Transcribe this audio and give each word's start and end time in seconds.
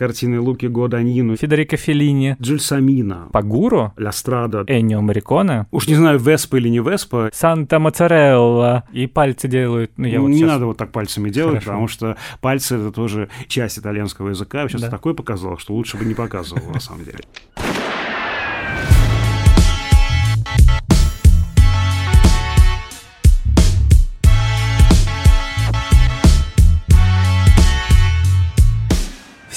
картины 0.00 0.40
Луки 0.40 0.64
Гуаданьино, 0.66 1.36
Федерико 1.36 1.76
Феллини, 1.76 2.34
Джульсамина, 2.40 3.28
Пагуру, 3.32 3.92
Ля 3.98 4.12
Страда, 4.12 4.64
Эннио 4.66 5.02
Мариконе, 5.02 5.66
уж 5.70 5.88
не 5.88 5.94
знаю, 5.94 6.18
Веспа 6.18 6.56
или 6.56 6.70
не 6.70 6.78
Веспа, 6.78 7.28
Санта 7.34 7.78
Моцарелла. 7.78 8.84
И 8.92 9.06
пальцы 9.06 9.46
делают. 9.46 9.92
Ну, 9.98 10.06
я 10.06 10.22
вот 10.22 10.28
не 10.28 10.38
сейчас... 10.38 10.48
надо 10.48 10.64
вот 10.64 10.78
так 10.78 10.90
пальцами 10.90 11.28
делать, 11.28 11.56
Хорошо. 11.56 11.66
потому 11.70 11.88
что 11.88 12.16
пальцы 12.40 12.76
это 12.76 12.90
тоже 12.92 13.28
часть 13.46 13.78
итальянского 13.78 14.30
языка. 14.30 14.66
Сейчас 14.68 14.80
Да. 14.80 14.88
такое 14.88 15.12
показал, 15.12 15.58
что 15.58 15.74
лучше 15.74 15.98
бы 15.98 16.06
не 16.06 16.14
показывал 16.14 16.72
на 16.72 16.80
самом 16.80 17.04
деле. 17.04 17.18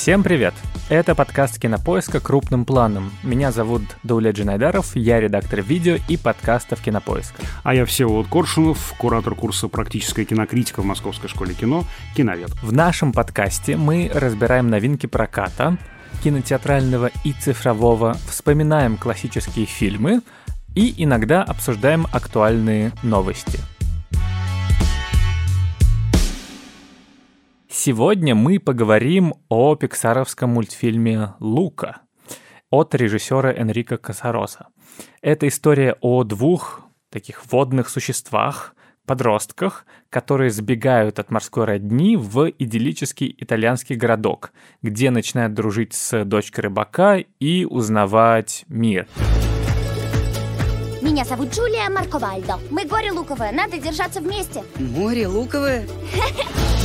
Всем 0.04 0.22
привет! 0.22 0.54
Это 0.90 1.16
подкаст 1.16 1.62
Кинопоиска 1.62 2.20
крупным 2.20 2.66
планом. 2.66 3.14
Меня 3.24 3.54
зовут 3.54 3.84
Даулет 4.04 4.36
Джинайдаров, 4.36 4.98
я 4.98 5.22
редактор 5.22 5.62
видео 5.62 5.96
и 6.10 6.18
подкастов 6.18 6.82
Кинопоиска. 6.82 7.42
А 7.64 7.74
я 7.74 7.86
Всеволод 7.86 8.28
Коршунов, 8.28 8.96
куратор 8.98 9.34
курса 9.34 9.70
«Практическая 9.70 10.26
кинокритика» 10.26 10.82
в 10.82 10.86
Московской 10.86 11.30
школе 11.30 11.54
кино, 11.54 11.86
киновед. 12.18 12.50
В 12.62 12.74
нашем 12.74 13.14
подкасте 13.14 13.78
мы 13.78 14.12
разбираем 14.14 14.70
новинки 14.70 15.06
проката, 15.06 15.78
кинотеатрального 16.22 17.10
и 17.24 17.32
цифрового, 17.32 18.18
вспоминаем 18.28 18.98
классические 18.98 19.68
фильмы 19.68 20.20
и 20.76 20.94
иногда 20.98 21.44
обсуждаем 21.44 22.08
актуальные 22.12 22.92
новости. 23.04 23.58
Сегодня 27.76 28.36
мы 28.36 28.60
поговорим 28.60 29.34
о 29.50 29.76
пиксаровском 29.76 30.52
мультфильме 30.52 31.34
«Лука» 31.40 32.02
от 32.70 32.94
режиссера 32.94 33.52
Энрико 33.52 33.98
Касароса. 33.98 34.68
Это 35.24 35.48
история 35.48 35.98
о 36.00 36.24
двух 36.24 36.82
таких 37.10 37.52
водных 37.52 37.90
существах, 37.90 38.76
подростках, 39.08 39.88
которые 40.12 40.52
сбегают 40.52 41.18
от 41.18 41.32
морской 41.32 41.66
родни 41.66 42.16
в 42.16 42.52
идиллический 42.60 43.36
итальянский 43.40 43.96
городок, 43.96 44.52
где 44.84 45.10
начинают 45.10 45.56
дружить 45.56 45.96
с 45.96 46.26
дочкой 46.26 46.66
рыбака 46.66 47.24
и 47.40 47.66
узнавать 47.66 48.66
мир. 48.68 49.08
Меня 51.02 51.26
зовут 51.26 51.52
Джулия 51.52 51.90
Марковальдо. 51.90 52.60
Мы 52.70 52.86
горе 52.86 53.12
луковое, 53.12 53.52
надо 53.52 53.80
держаться 53.80 54.22
вместе. 54.22 54.64
Море 54.78 55.28
луковое? 55.28 55.88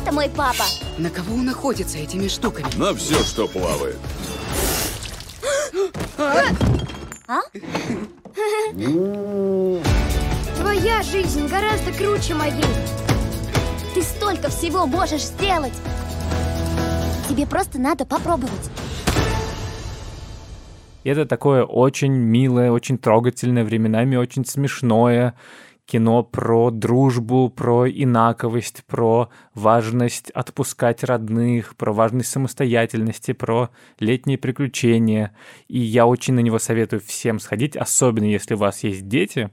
А 0.00 0.02
это 0.02 0.12
мой 0.12 0.30
папа. 0.34 0.64
На 0.96 1.10
кого 1.10 1.34
он 1.34 1.48
охотится 1.50 1.98
этими 1.98 2.26
штуками? 2.26 2.66
На 2.76 2.94
все, 2.94 3.22
что 3.22 3.46
плавает. 3.46 3.98
Твоя 10.56 11.02
жизнь 11.02 11.46
гораздо 11.48 11.92
круче 11.92 12.34
моей. 12.34 12.64
Ты 13.94 14.02
столько 14.02 14.48
всего 14.48 14.86
можешь 14.86 15.24
сделать. 15.24 15.74
Тебе 17.28 17.46
просто 17.46 17.78
надо 17.78 18.06
попробовать. 18.06 18.70
И 21.04 21.10
это 21.10 21.26
такое 21.26 21.64
очень 21.64 22.12
милое, 22.12 22.70
очень 22.70 22.96
трогательное, 22.96 23.64
временами 23.64 24.16
очень 24.16 24.46
смешное 24.46 25.34
кино 25.90 26.22
про 26.22 26.70
дружбу, 26.70 27.50
про 27.50 27.90
инаковость, 27.90 28.84
про 28.86 29.28
важность 29.54 30.30
отпускать 30.30 31.02
родных, 31.02 31.74
про 31.74 31.92
важность 31.92 32.30
самостоятельности, 32.30 33.32
про 33.32 33.70
летние 33.98 34.38
приключения. 34.38 35.34
И 35.66 35.80
я 35.80 36.06
очень 36.06 36.34
на 36.34 36.40
него 36.40 36.60
советую 36.60 37.00
всем 37.00 37.40
сходить, 37.40 37.76
особенно 37.76 38.24
если 38.24 38.54
у 38.54 38.58
вас 38.58 38.84
есть 38.84 39.08
дети, 39.08 39.50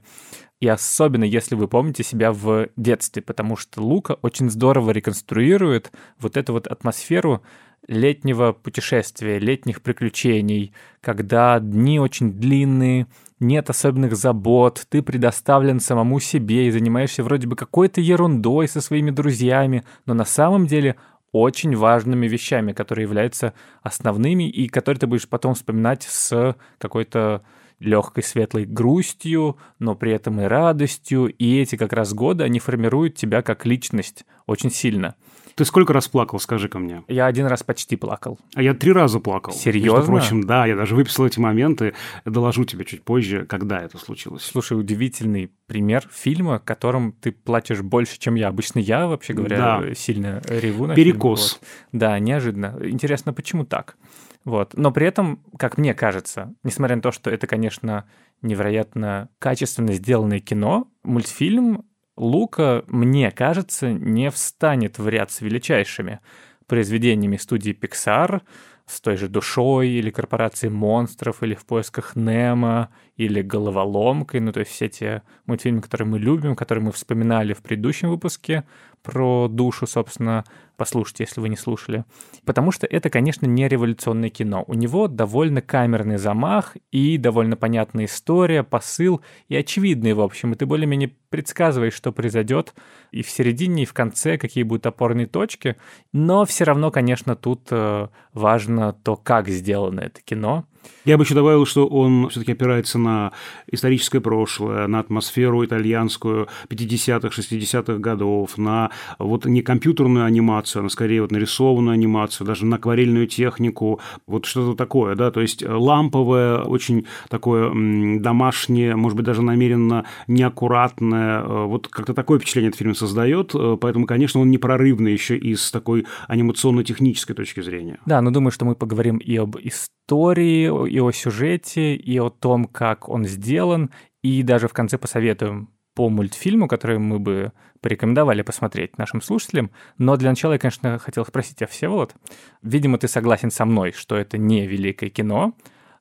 и 0.60 0.68
особенно 0.68 1.24
если 1.24 1.56
вы 1.56 1.66
помните 1.66 2.04
себя 2.04 2.32
в 2.32 2.68
детстве, 2.76 3.20
потому 3.20 3.56
что 3.56 3.82
Лука 3.82 4.16
очень 4.22 4.48
здорово 4.48 4.92
реконструирует 4.92 5.90
вот 6.20 6.36
эту 6.36 6.52
вот 6.52 6.68
атмосферу 6.68 7.42
летнего 7.88 8.52
путешествия, 8.52 9.38
летних 9.38 9.82
приключений, 9.82 10.72
когда 11.00 11.58
дни 11.58 11.98
очень 11.98 12.32
длинные, 12.32 13.06
нет 13.40 13.70
особенных 13.70 14.14
забот, 14.14 14.84
ты 14.88 15.02
предоставлен 15.02 15.80
самому 15.80 16.20
себе 16.20 16.68
и 16.68 16.70
занимаешься 16.70 17.24
вроде 17.24 17.46
бы 17.46 17.56
какой-то 17.56 18.00
ерундой 18.00 18.68
со 18.68 18.80
своими 18.80 19.10
друзьями, 19.10 19.84
но 20.06 20.14
на 20.14 20.24
самом 20.24 20.66
деле 20.66 20.96
очень 21.32 21.76
важными 21.76 22.26
вещами, 22.26 22.72
которые 22.72 23.04
являются 23.04 23.54
основными 23.82 24.48
и 24.48 24.68
которые 24.68 25.00
ты 25.00 25.06
будешь 25.06 25.28
потом 25.28 25.54
вспоминать 25.54 26.02
с 26.02 26.56
какой-то 26.78 27.42
легкой 27.80 28.24
светлой 28.24 28.64
грустью, 28.64 29.56
но 29.78 29.94
при 29.94 30.12
этом 30.12 30.40
и 30.40 30.44
радостью. 30.44 31.26
И 31.26 31.58
эти 31.60 31.76
как 31.76 31.92
раз 31.92 32.12
годы, 32.12 32.44
они 32.44 32.58
формируют 32.58 33.14
тебя 33.14 33.42
как 33.42 33.66
личность 33.66 34.24
очень 34.46 34.70
сильно. 34.70 35.14
Ты 35.58 35.64
сколько 35.64 35.92
раз 35.92 36.06
плакал, 36.06 36.38
скажи 36.38 36.68
ко 36.68 36.78
мне? 36.78 37.02
Я 37.08 37.26
один 37.26 37.46
раз 37.46 37.64
почти 37.64 37.96
плакал. 37.96 38.38
А 38.54 38.62
я 38.62 38.74
три 38.74 38.92
раза 38.92 39.18
плакал. 39.18 39.52
Серьезно? 39.52 39.96
Между 39.98 40.12
прочим, 40.12 40.44
да, 40.44 40.66
я 40.66 40.76
даже 40.76 40.94
выписал 40.94 41.26
эти 41.26 41.40
моменты. 41.40 41.94
Доложу 42.24 42.64
тебе 42.64 42.84
чуть 42.84 43.02
позже, 43.02 43.44
когда 43.44 43.80
это 43.80 43.98
случилось. 43.98 44.44
Слушай, 44.44 44.78
удивительный 44.78 45.50
пример 45.66 46.08
фильма, 46.12 46.60
которым 46.60 47.10
ты 47.10 47.32
плачешь 47.32 47.82
больше, 47.82 48.20
чем 48.20 48.36
я. 48.36 48.46
Обычно 48.46 48.78
я, 48.78 49.08
вообще 49.08 49.32
говоря, 49.32 49.56
Да. 49.80 49.94
сильно 49.96 50.40
реву 50.46 50.86
на 50.86 50.94
Перекос. 50.94 51.54
фильм. 51.54 51.60
Вот. 51.60 51.98
Да, 52.00 52.18
неожиданно. 52.20 52.78
Интересно, 52.84 53.32
почему 53.32 53.64
так? 53.64 53.96
Вот. 54.44 54.74
Но 54.76 54.92
при 54.92 55.08
этом, 55.08 55.40
как 55.58 55.76
мне 55.76 55.92
кажется, 55.92 56.54
несмотря 56.62 56.94
на 56.94 57.02
то, 57.02 57.10
что 57.10 57.30
это, 57.30 57.48
конечно, 57.48 58.04
невероятно 58.42 59.28
качественно 59.40 59.92
сделанное 59.92 60.38
кино, 60.40 60.86
мультфильм 61.02 61.84
Лука, 62.18 62.84
мне 62.88 63.30
кажется, 63.30 63.92
не 63.92 64.30
встанет 64.30 64.98
в 64.98 65.08
ряд 65.08 65.30
с 65.30 65.40
величайшими 65.40 66.20
произведениями 66.66 67.36
студии 67.36 67.72
Pixar, 67.72 68.42
с 68.86 69.00
той 69.00 69.16
же 69.16 69.28
душой, 69.28 69.88
или 69.88 70.10
корпорацией 70.10 70.72
монстров, 70.72 71.42
или 71.42 71.54
в 71.54 71.64
поисках 71.64 72.16
Немо, 72.16 72.88
или 73.16 73.40
головоломкой, 73.40 74.40
ну 74.40 74.50
то 74.50 74.60
есть 74.60 74.72
все 74.72 74.88
те 74.88 75.22
мультфильмы, 75.46 75.80
которые 75.80 76.08
мы 76.08 76.18
любим, 76.18 76.56
которые 76.56 76.84
мы 76.84 76.92
вспоминали 76.92 77.52
в 77.52 77.62
предыдущем 77.62 78.08
выпуске 78.08 78.64
про 79.08 79.48
душу, 79.48 79.86
собственно, 79.86 80.44
послушайте, 80.76 81.24
если 81.24 81.40
вы 81.40 81.48
не 81.48 81.56
слушали. 81.56 82.04
Потому 82.44 82.70
что 82.72 82.86
это, 82.86 83.08
конечно, 83.08 83.46
не 83.46 83.66
революционное 83.66 84.28
кино. 84.28 84.64
У 84.66 84.74
него 84.74 85.08
довольно 85.08 85.62
камерный 85.62 86.18
замах 86.18 86.76
и 86.90 87.16
довольно 87.16 87.56
понятная 87.56 88.04
история, 88.04 88.62
посыл 88.62 89.22
и 89.48 89.56
очевидный, 89.56 90.12
в 90.12 90.20
общем. 90.20 90.52
И 90.52 90.56
ты 90.56 90.66
более-менее 90.66 91.14
предсказываешь, 91.30 91.94
что 91.94 92.12
произойдет 92.12 92.74
и 93.10 93.22
в 93.22 93.30
середине, 93.30 93.84
и 93.84 93.86
в 93.86 93.94
конце, 93.94 94.36
какие 94.36 94.62
будут 94.62 94.84
опорные 94.84 95.26
точки. 95.26 95.76
Но 96.12 96.44
все 96.44 96.64
равно, 96.64 96.90
конечно, 96.90 97.34
тут 97.34 97.68
э, 97.70 98.08
важно 98.34 98.92
то, 98.92 99.16
как 99.16 99.48
сделано 99.48 100.00
это 100.00 100.20
кино. 100.20 100.66
Я 101.04 101.16
бы 101.16 101.24
еще 101.24 101.34
добавил, 101.34 101.64
что 101.64 101.86
он 101.86 102.28
все-таки 102.28 102.52
опирается 102.52 102.98
на 102.98 103.32
историческое 103.70 104.20
прошлое, 104.20 104.86
на 104.86 105.00
атмосферу 105.00 105.64
итальянскую 105.64 106.48
50-х, 106.68 107.28
60-х 107.28 107.98
годов, 107.98 108.58
на 108.58 108.90
вот 109.18 109.46
не 109.46 109.62
компьютерную 109.62 110.24
анимацию, 110.24 110.84
а 110.84 110.88
скорее 110.90 111.22
вот 111.22 111.30
нарисованную 111.30 111.94
анимацию, 111.94 112.46
даже 112.46 112.66
на 112.66 112.76
акварельную 112.76 113.26
технику, 113.26 114.00
вот 114.26 114.44
что-то 114.44 114.76
такое, 114.76 115.14
да, 115.14 115.30
то 115.30 115.40
есть 115.40 115.62
ламповое, 115.66 116.58
очень 116.58 117.06
такое 117.28 117.70
домашнее, 118.18 118.96
может 118.96 119.16
быть, 119.16 119.26
даже 119.26 119.42
намеренно 119.42 120.04
неаккуратное, 120.26 121.42
э, 121.42 121.64
вот 121.64 121.88
как-то 121.88 122.14
такое 122.14 122.38
впечатление 122.38 122.68
этот 122.68 122.78
фильм 122.78 122.94
создает, 122.94 123.54
э, 123.54 123.76
поэтому, 123.80 124.06
конечно, 124.06 124.40
он 124.40 124.50
непрорывный 124.50 125.12
еще 125.12 125.36
и 125.36 125.54
с 125.54 125.70
такой 125.70 126.06
анимационно-технической 126.26 127.34
точки 127.34 127.60
зрения. 127.60 127.98
Да, 128.06 128.20
но 128.20 128.30
думаю, 128.30 128.50
что 128.50 128.64
мы 128.64 128.74
поговорим 128.74 129.18
и 129.18 129.36
об 129.36 129.56
истории, 129.58 130.67
и 130.68 131.00
о 131.00 131.10
сюжете, 131.12 131.94
и 131.94 132.18
о 132.18 132.30
том, 132.30 132.66
как 132.66 133.08
он 133.08 133.24
сделан, 133.24 133.90
и 134.22 134.42
даже 134.42 134.68
в 134.68 134.72
конце 134.72 134.98
посоветуем 134.98 135.70
по 135.94 136.08
мультфильму, 136.08 136.68
который 136.68 136.98
мы 136.98 137.18
бы 137.18 137.52
порекомендовали 137.80 138.42
посмотреть 138.42 138.98
нашим 138.98 139.20
слушателям. 139.20 139.70
Но 139.98 140.16
для 140.16 140.30
начала 140.30 140.52
я, 140.52 140.58
конечно, 140.58 140.98
хотел 140.98 141.26
спросить 141.26 141.56
тебя, 141.56 141.66
Всеволод. 141.66 142.14
Видимо, 142.62 142.98
ты 142.98 143.08
согласен 143.08 143.50
со 143.50 143.64
мной, 143.64 143.92
что 143.92 144.16
это 144.16 144.38
не 144.38 144.66
великое 144.66 145.10
кино, 145.10 145.54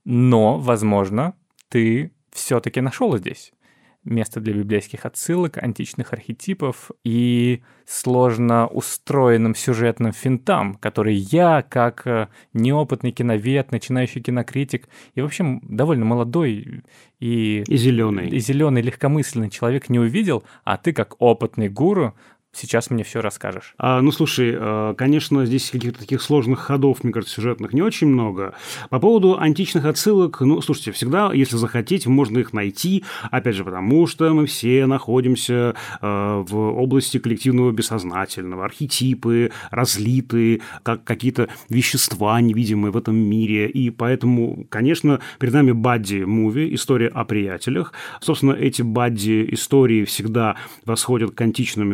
но, 0.06 0.58
возможно, 0.60 1.34
ты 1.70 2.12
все-таки 2.32 2.82
нашел 2.82 3.18
здесь 3.18 3.54
место 4.08 4.40
для 4.40 4.54
библейских 4.54 5.06
отсылок, 5.06 5.58
античных 5.62 6.14
архетипов 6.14 6.92
и 7.04 7.62
сложно 7.86 8.68
устроенным 8.68 9.56
сюжетным 9.56 10.12
финтам, 10.12 10.76
которые 10.76 11.18
я, 11.18 11.62
как 11.62 12.06
э, 12.06 12.28
неопытный 12.54 13.12
киновед, 13.12 13.72
начинающий 13.72 14.22
кинокритик 14.22 14.90
и, 15.16 15.22
в 15.22 15.26
общем, 15.26 15.62
довольно 15.64 16.06
молодой 16.06 16.84
и, 17.20 17.64
И 17.68 17.78
зеленый. 17.78 18.30
и 18.30 18.40
зеленый 18.40 18.82
легкомысленный 18.82 19.50
человек 19.50 19.90
не 19.90 20.00
увидел, 20.00 20.44
а 20.64 20.78
ты, 20.78 20.94
как 20.94 21.16
опытный 21.20 21.70
гуру, 21.70 22.14
сейчас 22.58 22.90
мне 22.90 23.04
все 23.04 23.22
расскажешь. 23.22 23.74
А, 23.78 24.02
ну, 24.02 24.12
слушай, 24.12 24.56
э, 24.58 24.96
конечно, 24.98 25.46
здесь 25.46 25.70
каких-то 25.70 26.00
таких 26.00 26.22
сложных 26.22 26.60
ходов, 26.60 27.04
мне 27.04 27.14
сюжетных 27.26 27.74
не 27.74 27.82
очень 27.82 28.08
много. 28.08 28.54
По 28.90 29.00
поводу 29.00 29.40
античных 29.40 29.86
отсылок, 29.86 30.42
ну, 30.42 30.62
слушайте, 30.62 30.92
всегда, 30.92 31.32
если 31.34 31.58
захотеть, 31.58 32.08
можно 32.08 32.40
их 32.40 32.54
найти, 32.54 33.04
опять 33.32 33.56
же, 33.56 33.64
потому 33.64 34.08
что 34.08 34.34
мы 34.34 34.46
все 34.46 34.86
находимся 34.86 35.76
э, 36.02 36.44
в 36.48 36.56
области 36.56 37.20
коллективного 37.20 37.72
бессознательного, 37.72 38.66
архетипы 38.66 39.52
разлиты, 39.72 40.62
как 40.84 41.04
какие-то 41.04 41.50
вещества 41.70 42.40
невидимые 42.42 42.92
в 42.92 42.98
этом 42.98 43.16
мире, 43.16 43.70
и 43.70 43.90
поэтому, 43.90 44.66
конечно, 44.70 45.20
перед 45.40 45.54
нами 45.54 45.72
бадди-муви, 45.72 46.74
история 46.74 47.08
о 47.08 47.26
приятелях. 47.26 47.94
Собственно, 48.22 48.54
эти 48.54 48.82
бадди-истории 48.82 50.06
всегда 50.06 50.56
восходят 50.86 51.32
к 51.32 51.42
античным 51.42 51.94